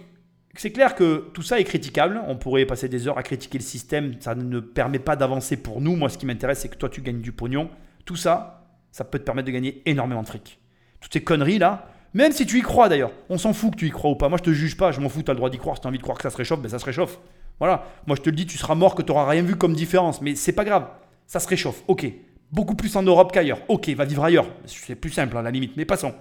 [0.61, 2.20] c'est clair que tout ça est critiquable.
[2.26, 4.14] On pourrait passer des heures à critiquer le système.
[4.20, 5.94] Ça ne permet pas d'avancer pour nous.
[5.94, 7.70] Moi, ce qui m'intéresse, c'est que toi, tu gagnes du pognon.
[8.04, 10.59] Tout ça, ça peut te permettre de gagner énormément de fric.
[11.00, 13.86] Toutes ces conneries là, même si tu y crois d'ailleurs, on s'en fout que tu
[13.86, 14.28] y crois ou pas.
[14.28, 14.90] Moi, je te juge pas.
[14.90, 15.22] Je m'en fous.
[15.22, 15.76] Tu as le droit d'y croire.
[15.76, 17.18] Si tu as envie de croire que ça se réchauffe, ben ça se réchauffe.
[17.61, 17.84] Voilà.
[18.06, 20.20] Moi, je te le dis, tu seras mort, que tu n'auras rien vu comme différence.
[20.22, 20.88] Mais c'est pas grave.
[21.26, 21.84] Ça se réchauffe.
[21.86, 22.11] Ok.
[22.50, 23.61] Beaucoup plus en Europe qu'ailleurs.
[23.68, 24.46] Ok, va vivre ailleurs.
[24.64, 25.76] C'est plus simple à la limite.
[25.76, 26.14] Mais passons.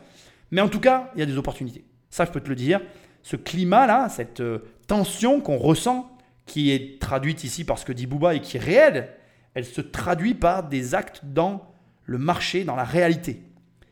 [0.51, 1.85] Mais en tout cas, il y a des opportunités.
[2.09, 2.81] Ça, je peux te le dire.
[3.27, 6.09] Ce climat-là, cette euh, tension qu'on ressent,
[6.45, 9.09] qui est traduite ici par ce que dit Bouba et qui est réelle,
[9.53, 11.69] elle se traduit par des actes dans
[12.05, 13.41] le marché, dans la réalité.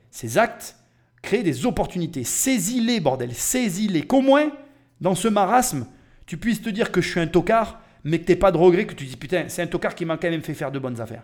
[0.10, 0.78] Ces actes
[1.22, 2.24] créent des opportunités.
[2.24, 4.04] Saisis-les, bordel, saisis-les.
[4.04, 4.54] Qu'au moins,
[5.02, 5.86] dans ce marasme,
[6.28, 8.58] tu puisses te dire que je suis un tocard, mais que tu n'aies pas de
[8.58, 10.80] regret, que tu dis putain, c'est un tocard qui m'a quand même fait faire de
[10.80, 11.24] bonnes affaires.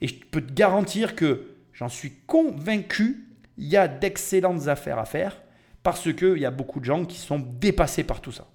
[0.00, 5.04] Et je peux te garantir que j'en suis convaincu, il y a d'excellentes affaires à
[5.04, 5.40] faire
[5.86, 8.48] parce qu'il y a beaucoup de gens qui sont dépassés par tout ça.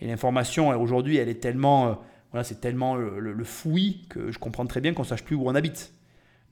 [0.00, 1.94] Et l'information, aujourd'hui, elle est tellement, euh,
[2.30, 5.42] voilà, c'est tellement le, fouillis que je comprends très bien qu'on ne sache plus où
[5.48, 5.92] on habite.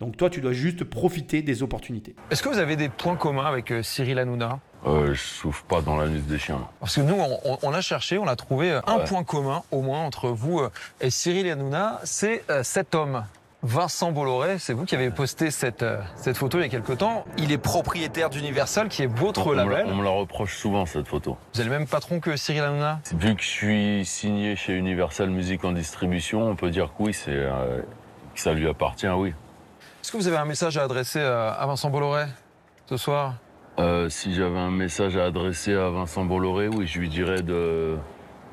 [0.00, 2.16] Donc toi, tu dois juste profiter des opportunités.
[2.32, 4.58] Est-ce que vous avez des points communs avec euh, Cyril Hanouna?
[4.84, 6.66] Euh, Je souffre pas dans la nuit des chiens.
[6.80, 7.16] Parce que nous,
[7.62, 10.60] on, a cherché, on a trouvé un point commun au moins entre vous
[11.00, 13.22] et Cyril Hanouna, c'est cet homme.
[13.66, 16.92] Vincent Bolloré, c'est vous qui avez posté cette, euh, cette photo il y a quelque
[16.92, 17.24] temps.
[17.36, 19.86] Il est propriétaire d'Universal, qui est votre label.
[19.88, 21.36] on me la reproche souvent, cette photo.
[21.52, 23.00] Vous avez le même patron que Cyril Hanouna?
[23.12, 27.12] Vu que je suis signé chez Universal Music en distribution, on peut dire que oui,
[27.12, 27.80] c'est, euh,
[28.36, 29.30] que ça lui appartient, oui.
[30.00, 32.26] Est-ce que vous avez un message à adresser euh, à Vincent Bolloré
[32.88, 33.34] ce soir?
[34.08, 37.96] Si j'avais un message à adresser à Vincent Bolloré, oui, je lui dirais de,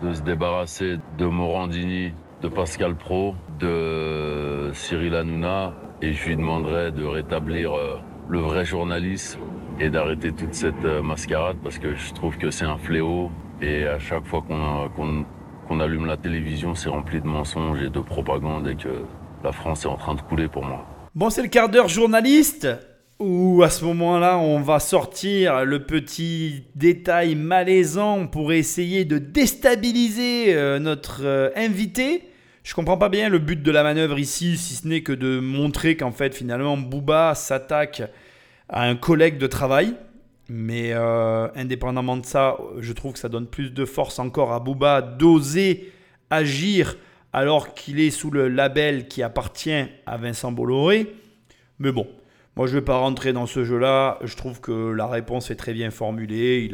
[0.01, 2.13] de se débarrasser de Morandini,
[2.43, 7.95] de Pascal Pro, de Cyril Hanouna, et je lui demanderai de rétablir euh,
[8.27, 9.39] le vrai journalisme
[9.79, 13.31] et d'arrêter toute cette euh, mascarade parce que je trouve que c'est un fléau
[13.61, 18.67] et à chaque fois qu'on allume la télévision, c'est rempli de mensonges et de propagande
[18.67, 19.05] et que
[19.41, 20.85] la France est en train de couler pour moi.
[21.15, 22.67] Bon, c'est le quart d'heure journaliste
[23.19, 30.53] où à ce moment-là, on va sortir le petit détail malaisant pour essayer de déstabiliser
[30.53, 32.23] euh, notre invité.
[32.63, 35.41] Je comprends pas bien le but de la manœuvre ici, si ce n'est que de
[35.41, 38.03] montrer qu'en fait finalement Booba s'attaque
[38.69, 39.95] à un collègue de travail.
[40.47, 44.61] Mais euh, indépendamment de ça, je trouve que ça donne plus de force encore à
[44.61, 45.91] Booba d'oser
[46.29, 46.95] agir
[47.33, 51.13] alors qu'il est sous le label qui appartient à Vincent Bolloré.
[51.79, 52.07] Mais bon,
[52.55, 54.19] moi je ne vais pas rentrer dans ce jeu-là.
[54.23, 56.69] Je trouve que la réponse est très bien formulée.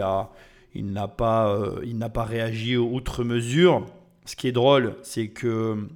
[0.75, 3.87] Il n'a pas, euh, il n'a pas réagi outre mesure.
[4.29, 5.87] Ce qui est drôle, c'est que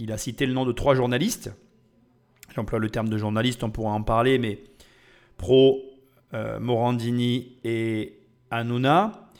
[0.00, 1.52] il a cité le nom de trois journalistes.
[2.52, 4.58] J'emploie le terme de journaliste, on pourra en parler, mais
[5.36, 5.82] Pro,
[6.34, 8.18] euh, Morandini et
[8.50, 9.30] Hanouna.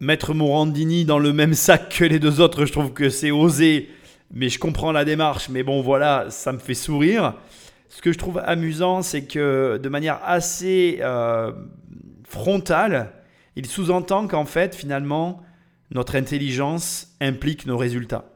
[0.00, 3.90] Mettre Morandini dans le même sac que les deux autres, je trouve que c'est osé,
[4.32, 5.50] mais je comprends la démarche.
[5.50, 7.34] Mais bon, voilà, ça me fait sourire.
[7.90, 11.52] Ce que je trouve amusant, c'est que de manière assez euh,
[12.24, 13.12] frontale,
[13.56, 15.42] il sous-entend qu'en fait, finalement,
[15.90, 18.30] notre intelligence implique nos résultats.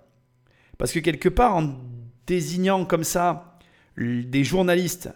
[0.79, 1.75] Parce que quelque part, en
[2.27, 3.59] désignant comme ça
[3.97, 5.11] des journalistes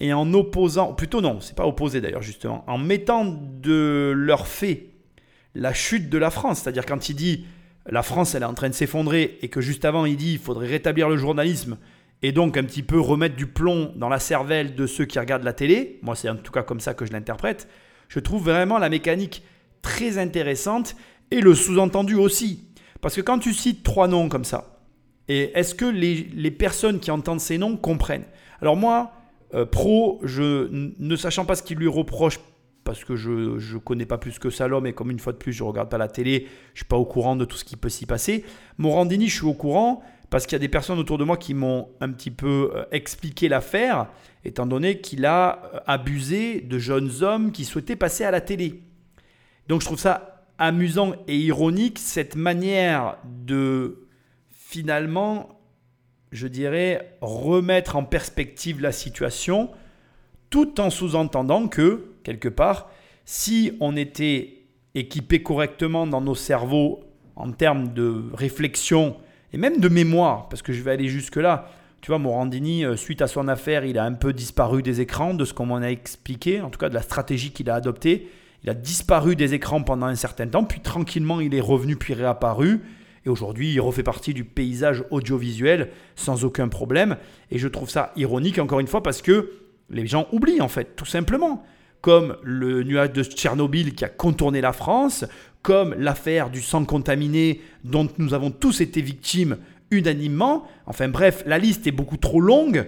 [0.00, 4.90] et en opposant, plutôt non, c'est pas opposé d'ailleurs justement, en mettant de leur fait
[5.54, 7.46] la chute de la France, c'est-à-dire quand il dit
[7.86, 10.38] la France elle est en train de s'effondrer et que juste avant il dit il
[10.38, 11.78] faudrait rétablir le journalisme
[12.22, 15.44] et donc un petit peu remettre du plomb dans la cervelle de ceux qui regardent
[15.44, 17.68] la télé, moi c'est en tout cas comme ça que je l'interprète,
[18.08, 19.42] je trouve vraiment la mécanique
[19.82, 20.96] très intéressante
[21.30, 22.64] et le sous-entendu aussi.
[23.00, 24.78] Parce que quand tu cites trois noms comme ça,
[25.28, 28.24] et est-ce que les, personnes qui entendent ces noms comprennent?
[28.60, 29.12] Alors moi,
[29.54, 32.40] euh, pro, je, ne sachant pas ce qu'il lui reproche,
[32.84, 35.38] parce que je ne connais pas plus que ça l'homme, et comme une fois de
[35.38, 37.56] plus, je ne regarde pas la télé, je ne suis pas au courant de tout
[37.56, 38.44] ce qui peut s'y passer.
[38.78, 41.54] Morandini, je suis au courant, parce qu'il y a des personnes autour de moi qui
[41.54, 44.08] m'ont un petit peu euh, expliqué l'affaire,
[44.44, 48.82] étant donné qu'il a euh, abusé de jeunes hommes qui souhaitaient passer à la télé.
[49.68, 54.06] Donc je trouve ça amusant et ironique cette manière de
[54.50, 55.60] finalement,
[56.32, 59.70] je dirais, remettre en perspective la situation
[60.50, 62.90] tout en sous-entendant que, quelque part,
[63.24, 64.62] si on était
[64.94, 67.00] équipé correctement dans nos cerveaux
[67.36, 69.16] en termes de réflexion
[69.52, 73.22] et même de mémoire, parce que je vais aller jusque-là, tu vois, Morandini, euh, suite
[73.22, 75.88] à son affaire, il a un peu disparu des écrans, de ce qu'on m'en a
[75.88, 78.28] expliqué, en tout cas de la stratégie qu'il a adoptée.
[78.64, 82.14] Il a disparu des écrans pendant un certain temps, puis tranquillement il est revenu, puis
[82.14, 82.80] réapparu.
[83.24, 87.16] Et aujourd'hui, il refait partie du paysage audiovisuel sans aucun problème.
[87.50, 89.52] Et je trouve ça ironique, encore une fois, parce que
[89.90, 91.64] les gens oublient, en fait, tout simplement.
[92.00, 95.24] Comme le nuage de Tchernobyl qui a contourné la France,
[95.62, 99.58] comme l'affaire du sang contaminé dont nous avons tous été victimes
[99.90, 100.66] unanimement.
[100.86, 102.86] Enfin bref, la liste est beaucoup trop longue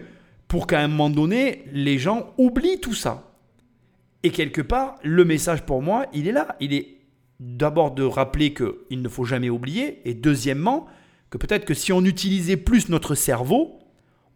[0.49, 3.30] pour qu'à un moment donné, les gens oublient tout ça.
[4.23, 6.57] Et quelque part, le message pour moi, il est là.
[6.61, 6.99] Il est
[7.41, 10.87] d'abord de rappeler qu'il ne faut jamais oublier, et deuxièmement,
[11.31, 13.79] que peut-être que si on utilisait plus notre cerveau,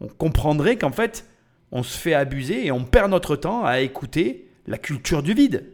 [0.01, 1.29] on comprendrait qu'en fait,
[1.71, 5.67] on se fait abuser et on perd notre temps à écouter la culture du vide.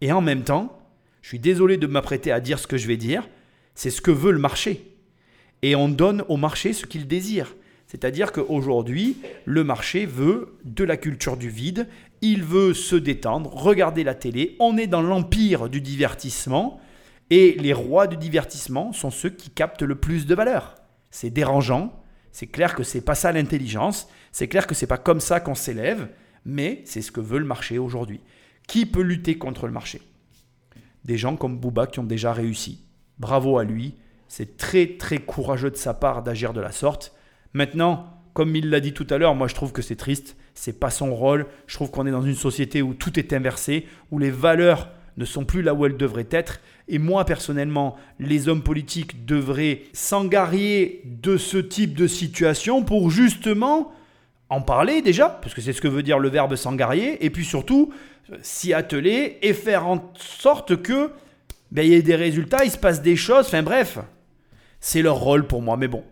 [0.00, 0.78] Et en même temps,
[1.20, 3.28] je suis désolé de m'apprêter à dire ce que je vais dire,
[3.74, 4.96] c'est ce que veut le marché.
[5.62, 7.54] Et on donne au marché ce qu'il désire.
[7.86, 11.88] C'est-à-dire qu'aujourd'hui, le marché veut de la culture du vide,
[12.22, 16.80] il veut se détendre, regarder la télé, on est dans l'empire du divertissement,
[17.30, 20.74] et les rois du divertissement sont ceux qui captent le plus de valeur.
[21.10, 22.02] C'est dérangeant,
[22.32, 25.54] c'est clair que c'est pas ça l'intelligence, c'est clair que c'est pas comme ça qu'on
[25.54, 26.08] s'élève,
[26.44, 28.20] mais c'est ce que veut le marché aujourd'hui.
[28.66, 30.00] Qui peut lutter contre le marché?
[31.04, 32.84] Des gens comme Booba qui ont déjà réussi.
[33.18, 33.94] Bravo à lui,
[34.28, 37.14] c'est très très courageux de sa part d'agir de la sorte.
[37.52, 40.78] Maintenant, comme il l'a dit tout à l'heure, moi je trouve que c'est triste, c'est
[40.78, 41.46] pas son rôle.
[41.66, 45.24] Je trouve qu'on est dans une société où tout est inversé, où les valeurs ne
[45.24, 46.60] sont plus là où elles devraient être.
[46.88, 53.92] Et moi personnellement, les hommes politiques devraient s'engarrer de ce type de situation pour justement
[54.48, 57.44] en parler déjà, parce que c'est ce que veut dire le verbe s'engarrer, et puis
[57.44, 57.92] surtout
[58.42, 61.10] s'y atteler et faire en sorte que
[61.70, 63.98] ben, il y ait des résultats, il se passe des choses, enfin bref,
[64.80, 65.76] c'est leur rôle pour moi.
[65.76, 66.02] Mais bon,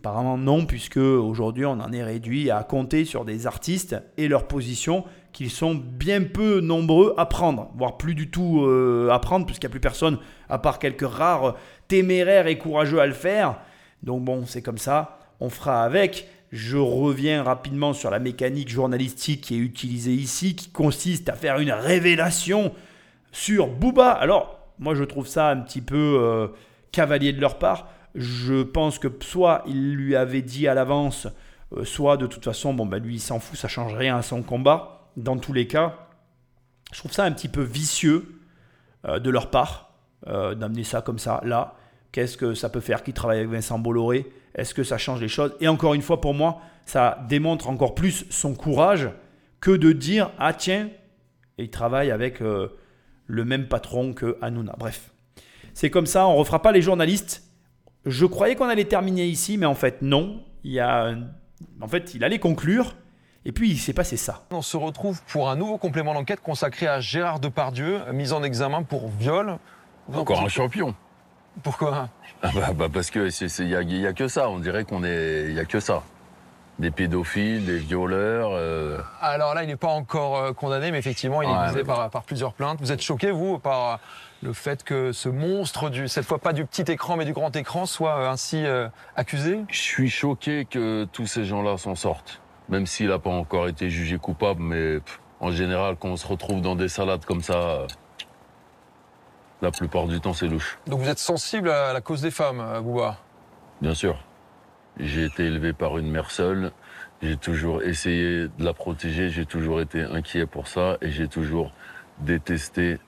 [0.00, 4.48] apparemment non, puisque aujourd'hui on en est réduit à compter sur des artistes et leur
[4.48, 9.44] position qu'ils sont bien peu nombreux à prendre, voire plus du tout euh, à prendre,
[9.44, 11.54] puisqu'il n'y a plus personne, à part quelques rares
[11.86, 13.58] téméraires et courageux à le faire.
[14.02, 16.28] Donc bon, c'est comme ça, on fera avec.
[16.50, 21.58] Je reviens rapidement sur la mécanique journalistique qui est utilisée ici, qui consiste à faire
[21.58, 22.72] une révélation
[23.32, 24.10] sur Booba.
[24.10, 26.48] Alors, moi je trouve ça un petit peu euh,
[26.90, 31.28] cavalier de leur part je pense que soit il lui avait dit à l'avance,
[31.76, 34.22] euh, soit de toute façon, bon, bah, lui il s'en fout, ça change rien à
[34.22, 35.10] son combat.
[35.16, 36.08] Dans tous les cas,
[36.92, 38.40] je trouve ça un petit peu vicieux
[39.06, 39.92] euh, de leur part
[40.26, 41.76] euh, d'amener ça comme ça là.
[42.12, 44.26] Qu'est-ce que ça peut faire qu'il travaille avec Vincent Bolloré?
[44.56, 45.54] Est-ce que ça change les choses?
[45.60, 49.08] Et encore une fois, pour moi, ça démontre encore plus son courage
[49.60, 50.88] que de dire Ah tiens,
[51.56, 54.74] il travaille avec le même patron que Hanouna.
[54.76, 55.12] Bref,
[55.72, 57.49] c'est comme ça, on ne refera pas les journalistes
[58.06, 60.42] je croyais qu'on allait terminer ici, mais en fait non.
[60.64, 61.14] Il y a,
[61.80, 62.94] en fait, il allait conclure.
[63.46, 64.42] Et puis il s'est passé ça.
[64.50, 68.82] On se retrouve pour un nouveau complément d'enquête consacré à Gérard Depardieu, mis en examen
[68.82, 69.56] pour viol.
[70.12, 70.94] Encore un champion.
[71.62, 72.08] Pourquoi?
[72.42, 73.28] Ah bah, bah, Parce que
[73.60, 74.50] il n'y a, que ça.
[74.50, 76.02] On dirait qu'on est, il y a que ça.
[76.78, 78.50] Des pédophiles, des violeurs.
[78.52, 78.98] Euh.
[79.20, 82.22] Alors là, il n'est pas encore euh, condamné, mais effectivement, il est visé par, par,
[82.22, 82.78] plusieurs plaintes.
[82.80, 84.00] Vous êtes choqué, vous, par
[84.42, 87.54] le fait que ce monstre, du, cette fois pas du petit écran mais du grand
[87.56, 89.60] écran, soit euh, ainsi euh, accusé?
[89.68, 92.40] Je suis choqué que tous ces gens-là s'en sortent.
[92.68, 95.00] Même s'il n'a pas encore été jugé coupable, mais
[95.40, 97.86] en général, quand on se retrouve dans des salades comme ça,
[99.60, 100.78] la plupart du temps, c'est louche.
[100.86, 103.18] Donc vous êtes sensible à la cause des femmes, euh, Bouba?
[103.82, 104.18] Bien sûr.
[104.98, 106.72] J'ai été élevé par une mère seule.
[107.22, 109.30] J'ai toujours essayé de la protéger.
[109.30, 110.96] J'ai toujours été inquiet pour ça.
[111.00, 111.72] Et j'ai toujours
[112.18, 112.98] détesté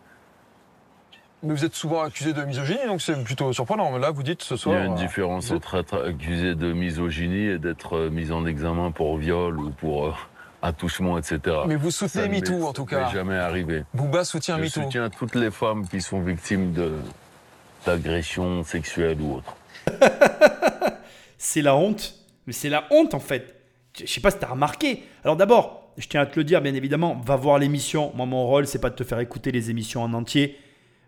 [1.42, 3.96] mais vous êtes souvent accusé de misogynie, donc c'est plutôt surprenant.
[3.98, 4.76] Là, vous dites ce soir.
[4.76, 8.30] Il y a une euh, différence entre être accusé de misogynie et d'être euh, mis
[8.30, 10.12] en examen pour viol ou pour euh,
[10.62, 11.40] attouchement, etc.
[11.66, 13.06] Mais vous soutenez MeToo, en tout cas.
[13.06, 13.84] Ça jamais arrivé.
[13.92, 14.68] Bouba soutient MeToo.
[14.68, 16.74] Je soutiens toutes les femmes qui sont victimes
[17.84, 19.56] d'agressions sexuelles ou autres.
[21.38, 22.14] c'est la honte.
[22.46, 23.56] Mais c'est la honte, en fait.
[23.98, 25.02] Je sais pas si tu as remarqué.
[25.24, 28.12] Alors d'abord, je tiens à te le dire, bien évidemment, va voir l'émission.
[28.14, 30.56] Moi, mon rôle, c'est pas de te faire écouter les émissions en entier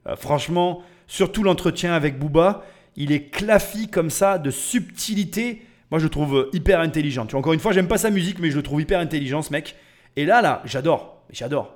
[0.06, 2.64] euh, franchement, surtout l'entretien avec Booba,
[2.96, 5.62] il est claffi comme ça, de subtilité.
[5.90, 7.26] Moi, je le trouve hyper intelligent.
[7.26, 9.42] Tu vois, encore une fois, j'aime pas sa musique, mais je le trouve hyper intelligent,
[9.42, 9.76] ce mec.
[10.16, 11.22] Et là, là, j'adore.
[11.30, 11.74] J'adore.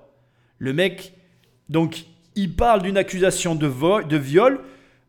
[0.58, 1.12] Le mec,
[1.68, 2.04] donc,
[2.36, 3.66] il parle d'une accusation de,
[4.06, 4.60] de viol.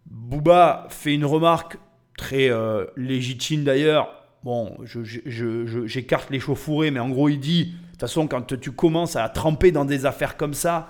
[0.08, 1.78] Booba fait une remarque
[2.18, 4.16] très euh, légitime d'ailleurs.
[4.44, 8.28] Bon, je- je- je- j'écarte les chauffourées, mais en gros, il dit de toute façon,
[8.28, 10.90] quand tu commences à tremper dans des affaires comme ça,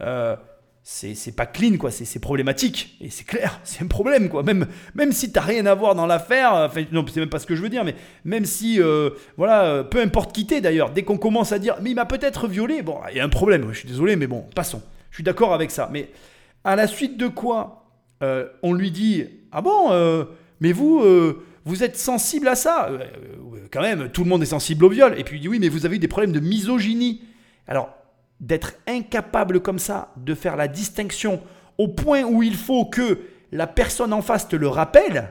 [0.00, 0.36] euh,
[0.84, 1.90] c'est pas clean, quoi.
[1.90, 2.96] C'est problématique.
[3.00, 4.42] Et c'est clair, c'est un problème, quoi.
[4.42, 7.38] Même, même si t'as rien à voir dans l'affaire, euh, enfin, non, c'est même pas
[7.38, 10.90] ce que je veux dire, mais même si, euh, voilà, euh, peu importe qui d'ailleurs,
[10.90, 13.28] dès qu'on commence à dire, mais il m'a peut-être violé, bon, il y a un
[13.28, 14.82] problème, je suis désolé, mais bon, passons.
[15.10, 15.88] Je suis d'accord avec ça.
[15.92, 16.10] Mais
[16.64, 17.86] à la suite de quoi,
[18.62, 20.26] on lui dit, ah bon,
[20.60, 21.02] mais vous,
[21.64, 22.88] vous êtes sensible à ça?
[23.70, 25.14] Quand même, tout le monde est sensible au viol.
[25.18, 27.22] Et puis il dit, oui, mais vous avez eu des problèmes de misogynie.
[27.66, 27.90] Alors,
[28.42, 31.40] d'être incapable comme ça de faire la distinction
[31.78, 33.20] au point où il faut que
[33.52, 35.30] la personne en face te le rappelle,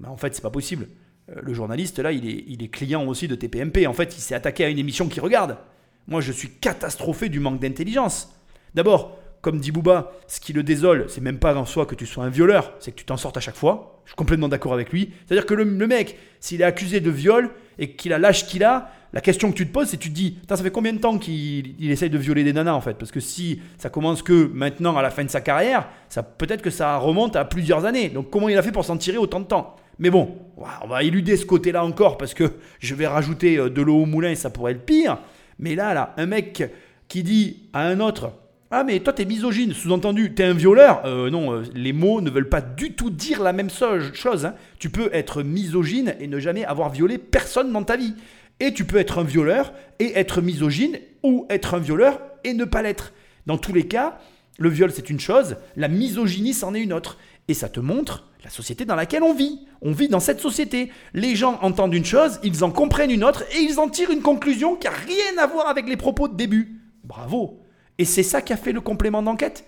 [0.00, 0.88] ben en fait, c'est pas possible.
[1.30, 3.86] Euh, Le journaliste, là, il est, il est client aussi de TPMP.
[3.86, 5.58] En fait, il s'est attaqué à une émission qu'il regarde.
[6.06, 8.34] Moi, je suis catastrophé du manque d'intelligence.
[8.74, 12.06] D'abord, comme dit Booba, ce qui le désole, c'est même pas en soi que tu
[12.06, 14.02] sois un violeur, c'est que tu t'en sortes à chaque fois.
[14.04, 15.12] Je suis complètement d'accord avec lui.
[15.26, 18.64] C'est-à-dire que le, le mec, s'il est accusé de viol et qu'il a l'âge qu'il
[18.64, 20.98] a, la question que tu te poses, c'est tu te dis, ça fait combien de
[20.98, 22.94] temps qu'il il essaye de violer des nanas en fait?
[22.94, 26.62] Parce que si ça commence que maintenant à la fin de sa carrière, ça peut-être
[26.62, 28.08] que ça remonte à plusieurs années.
[28.08, 29.76] Donc comment il a fait pour s'en tirer autant de temps?
[30.00, 33.82] Mais bon, on va éluder ce côté-là encore parce que je vais rajouter euh, de
[33.82, 35.18] l'eau au moulin et ça pourrait être pire.
[35.60, 36.64] Mais là, là, un mec
[37.06, 38.32] qui dit à un autre,
[38.76, 41.02] ah mais toi t'es misogyne, sous-entendu, t'es un violeur.
[41.04, 44.46] Euh, non, euh, les mots ne veulent pas du tout dire la même chose.
[44.46, 44.54] hein.
[44.80, 48.14] Tu peux être misogyne et ne jamais avoir violé personne dans ta vie.
[48.58, 52.64] Et tu peux être un violeur et être misogyne ou être un violeur et ne
[52.64, 53.12] pas l'être.
[53.46, 54.18] Dans tous les cas,
[54.58, 57.18] le viol c'est une chose, la misogynie c'en est une autre.
[57.46, 59.60] Et ça te montre la société dans laquelle on vit.
[59.82, 60.90] On vit dans cette société.
[61.12, 64.22] Les gens entendent une chose, ils en comprennent une autre et ils en tirent une
[64.22, 66.80] conclusion qui n'a rien à voir avec les propos de début.
[67.04, 67.63] Bravo.
[67.98, 69.64] Et c'est ça qui a fait le complément d'enquête?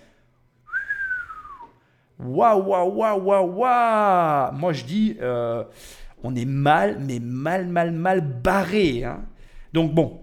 [2.19, 5.63] Waouh, waouh, waouh, waouh, waouh Moi je dis, euh,
[6.23, 9.03] on est mal, mais mal, mal, mal barré.
[9.03, 9.23] hein.
[9.73, 10.19] Donc bon,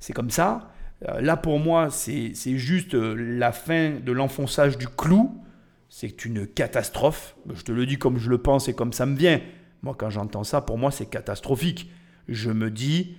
[0.00, 0.72] c'est comme ça.
[1.08, 5.40] Euh, là pour moi, c'est juste euh, la fin de l'enfonçage du clou.
[5.88, 7.36] C'est une catastrophe.
[7.54, 9.40] Je te le dis comme je le pense et comme ça me vient.
[9.82, 11.90] Moi quand j'entends ça, pour moi c'est catastrophique.
[12.26, 13.16] Je me dis,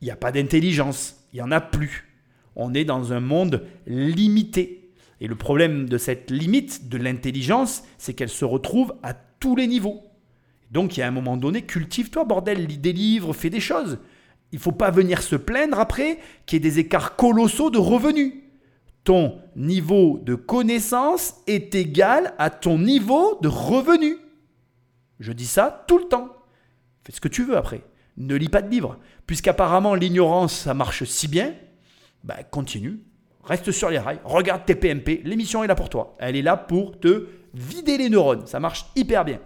[0.00, 1.16] il n'y a pas d'intelligence.
[1.32, 2.07] Il n'y en a plus.
[2.56, 4.90] On est dans un monde limité.
[5.20, 9.66] Et le problème de cette limite de l'intelligence, c'est qu'elle se retrouve à tous les
[9.66, 10.02] niveaux.
[10.70, 13.98] Donc, il y a un moment donné, cultive-toi, bordel, lis des livres, fais des choses.
[14.52, 18.34] Il faut pas venir se plaindre après qu'il y ait des écarts colossaux de revenus.
[19.04, 24.18] Ton niveau de connaissance est égal à ton niveau de revenus.
[25.20, 26.28] Je dis ça tout le temps.
[27.04, 27.82] Fais ce que tu veux après.
[28.16, 28.98] Ne lis pas de livres.
[29.26, 31.54] Puisqu'apparemment l'ignorance, ça marche si bien,
[32.24, 33.00] bah, continue.
[33.44, 34.20] Reste sur les rails.
[34.24, 35.22] Regarde TPMP.
[35.24, 36.16] L'émission est là pour toi.
[36.18, 38.46] Elle est là pour te vider les neurones.
[38.46, 39.38] Ça marche hyper bien.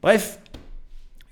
[0.00, 0.38] Bref,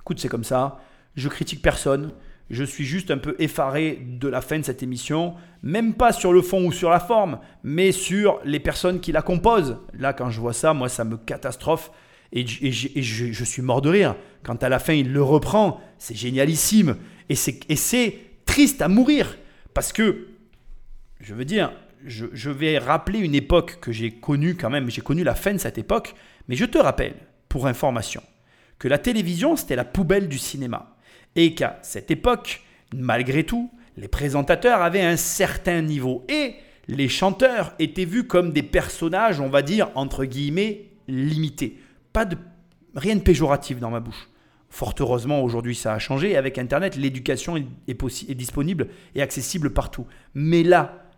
[0.01, 0.80] écoute, c'est comme ça.
[1.16, 2.12] Je critique personne.
[2.51, 5.34] Je suis juste un peu effaré de la fin de cette émission.
[5.62, 9.22] Même pas sur le fond ou sur la forme, mais sur les personnes qui la
[9.22, 9.78] composent.
[9.95, 11.91] Là, quand je vois ça, moi, ça me catastrophe.
[12.32, 14.16] Et, je, je suis mort de rire.
[14.43, 16.97] Quand à la fin, il le reprend, c'est génialissime.
[17.28, 19.36] Et c'est triste à mourir.
[19.72, 20.26] Parce que,
[21.21, 21.73] je veux dire,
[22.05, 24.91] je, vais rappeler une époque que j'ai connue quand même.
[24.91, 26.14] J'ai connu la fin de cette époque.
[26.49, 27.14] Mais je te rappelle,
[27.49, 28.23] pour information,
[28.79, 30.97] que la télévision, c'était la poubelle du cinéma.
[31.37, 32.62] Et qu'à cette époque,
[32.95, 36.25] malgré tout, les présentateurs avaient un certain niveau.
[36.29, 36.55] Et
[36.89, 41.79] les chanteurs étaient vus comme des personnages, on va dire, entre guillemets, limités.
[42.12, 42.37] Pas de,
[42.95, 44.29] rien de péjoratif dans ma bouche.
[44.71, 46.37] Fort heureusement, aujourd'hui, ça a changé.
[46.37, 50.07] Avec Internet, l'éducation est, est disponible et accessible partout.
[50.35, 51.10] Mais là,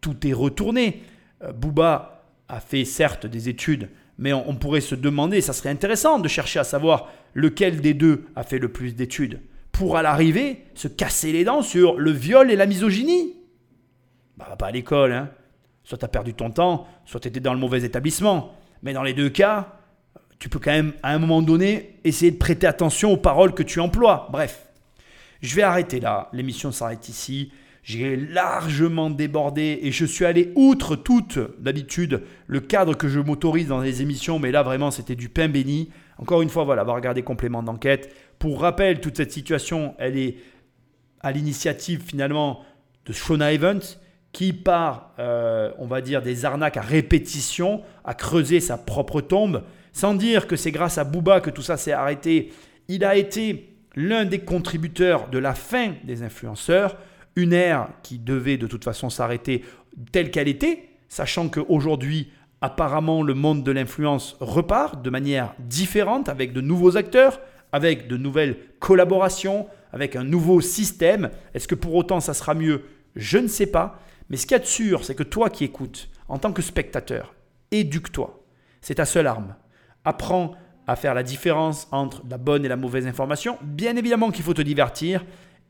[0.00, 1.02] tout est retourné.
[1.42, 3.88] Euh, Booba a fait certes des études,
[4.18, 8.26] mais on, pourrait se demander, ça serait intéressant de chercher à savoir lequel des deux
[8.36, 9.40] a fait le plus d'études,
[9.72, 13.36] pour à l'arrivée se casser les dents sur le viol et la misogynie.
[14.36, 15.30] Bah, pas à l'école, hein.
[15.84, 18.54] Soit tu as perdu ton temps, soit tu étais dans le mauvais établissement.
[18.82, 19.80] Mais dans les deux cas,
[20.38, 23.62] tu peux quand même, à un moment donné, essayer de prêter attention aux paroles que
[23.62, 24.28] tu emploies.
[24.30, 24.66] Bref,
[25.42, 26.28] je vais arrêter là.
[26.32, 27.52] L'émission s'arrête ici.
[27.90, 33.66] J'ai largement débordé et je suis allé outre toute d'habitude le cadre que je m'autorise
[33.66, 35.90] dans les émissions, mais là vraiment c'était du pain béni.
[36.16, 38.14] Encore une fois, voilà, va regarder complément d'enquête.
[38.38, 40.36] Pour rappel, toute cette situation, elle est
[41.18, 42.60] à l'initiative finalement
[43.06, 43.82] de Shona Evans,
[44.30, 49.64] qui par, euh, on va dire, des arnaques à répétition, a creusé sa propre tombe,
[49.92, 52.52] sans dire que c'est grâce à Booba que tout ça s'est arrêté.
[52.86, 56.96] Il a été l'un des contributeurs de la fin des influenceurs,
[57.36, 59.64] une ère qui devait de toute façon s'arrêter
[60.12, 62.28] telle qu'elle était, sachant qu'aujourd'hui,
[62.62, 67.40] Apparemment, le monde de l'influence repart de manière différente avec de nouveaux acteurs,
[67.72, 71.30] avec de nouvelles collaborations, avec un nouveau système.
[71.54, 72.82] Est-ce que pour autant ça sera mieux?
[73.16, 73.98] Je ne sais pas.
[74.28, 76.60] Mais ce qu'il y a de sûr, c'est que toi qui écoutes, en tant que
[76.60, 77.34] spectateur,
[77.70, 78.44] éduque-toi.
[78.82, 79.56] C'est ta seule arme.
[80.04, 80.52] Apprends
[80.86, 83.56] à faire la différence entre la bonne et la mauvaise information.
[83.62, 85.24] Bien évidemment qu'il faut te divertir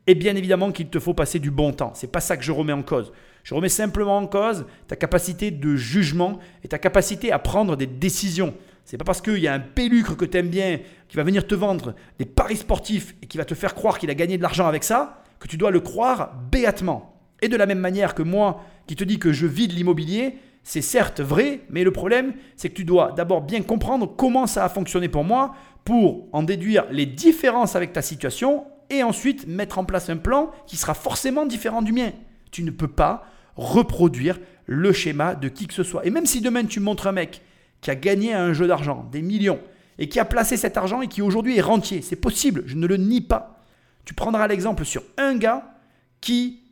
[0.07, 1.93] et bien évidemment qu'il te faut passer du bon temps.
[1.95, 3.13] C'est pas ça que je remets en cause.
[3.43, 7.87] Je remets simplement en cause ta capacité de jugement et ta capacité à prendre des
[7.87, 8.55] décisions.
[8.85, 11.47] C'est pas parce qu'il y a un pélucre que tu aimes bien qui va venir
[11.47, 14.43] te vendre des paris sportifs et qui va te faire croire qu'il a gagné de
[14.43, 17.17] l'argent avec ça que tu dois le croire béatement.
[17.41, 20.37] Et de la même manière que moi qui te dis que je vis de l'immobilier,
[20.63, 24.65] c'est certes vrai, mais le problème, c'est que tu dois d'abord bien comprendre comment ça
[24.65, 29.79] a fonctionné pour moi pour en déduire les différences avec ta situation et ensuite mettre
[29.79, 32.11] en place un plan qui sera forcément différent du mien.
[32.51, 33.25] Tu ne peux pas
[33.57, 36.07] reproduire le schéma de qui que ce soit.
[36.07, 37.43] Et même si demain tu montres un mec
[37.81, 39.61] qui a gagné un jeu d'argent, des millions,
[39.99, 42.87] et qui a placé cet argent et qui aujourd'hui est rentier, c'est possible, je ne
[42.87, 43.63] le nie pas.
[44.05, 45.75] Tu prendras l'exemple sur un gars
[46.21, 46.63] qui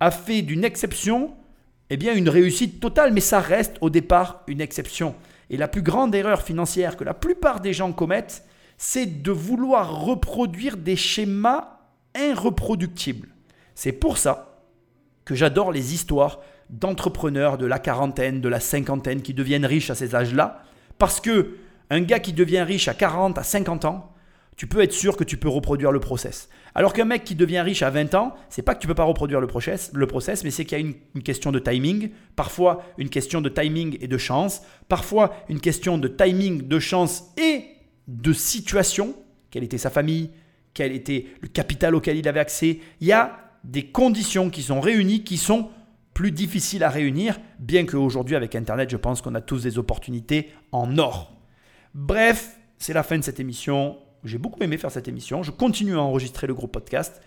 [0.00, 1.34] a fait d'une exception
[1.90, 5.14] eh bien une réussite totale, mais ça reste au départ une exception.
[5.50, 8.44] Et la plus grande erreur financière que la plupart des gens commettent,
[8.78, 11.78] c'est de vouloir reproduire des schémas
[12.18, 13.28] irreproductibles.
[13.74, 14.60] C'est pour ça
[15.24, 19.94] que j'adore les histoires d'entrepreneurs de la quarantaine, de la cinquantaine qui deviennent riches à
[19.94, 20.62] ces âges-là,
[20.98, 21.56] parce que
[21.90, 24.10] un gars qui devient riche à 40, à 50 ans,
[24.56, 26.48] tu peux être sûr que tu peux reproduire le process.
[26.74, 29.04] Alors qu'un mec qui devient riche à 20 ans, c'est pas que tu peux pas
[29.04, 32.10] reproduire le process, le process mais c'est qu'il y a une, une, question de timing,
[32.36, 37.32] parfois une question de timing et de chance, parfois une question de timing, de chance
[37.36, 37.73] et
[38.08, 39.14] de situation,
[39.50, 40.30] quelle était sa famille,
[40.74, 42.80] quel était le capital auquel il avait accès.
[43.00, 45.70] Il y a des conditions qui sont réunies qui sont
[46.12, 50.50] plus difficiles à réunir, bien qu'aujourd'hui avec Internet, je pense qu'on a tous des opportunités
[50.70, 51.32] en or.
[51.94, 53.98] Bref, c'est la fin de cette émission.
[54.24, 55.42] J'ai beaucoup aimé faire cette émission.
[55.42, 57.20] Je continue à enregistrer le gros podcast.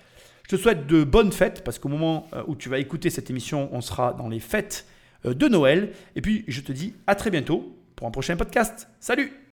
[0.44, 3.70] Je te souhaite de bonnes fêtes parce qu'au moment où tu vas écouter cette émission,
[3.74, 4.86] on sera dans les fêtes
[5.26, 5.92] de Noël.
[6.16, 8.88] Et puis, je te dis à très bientôt pour un prochain podcast.
[9.02, 9.38] Salut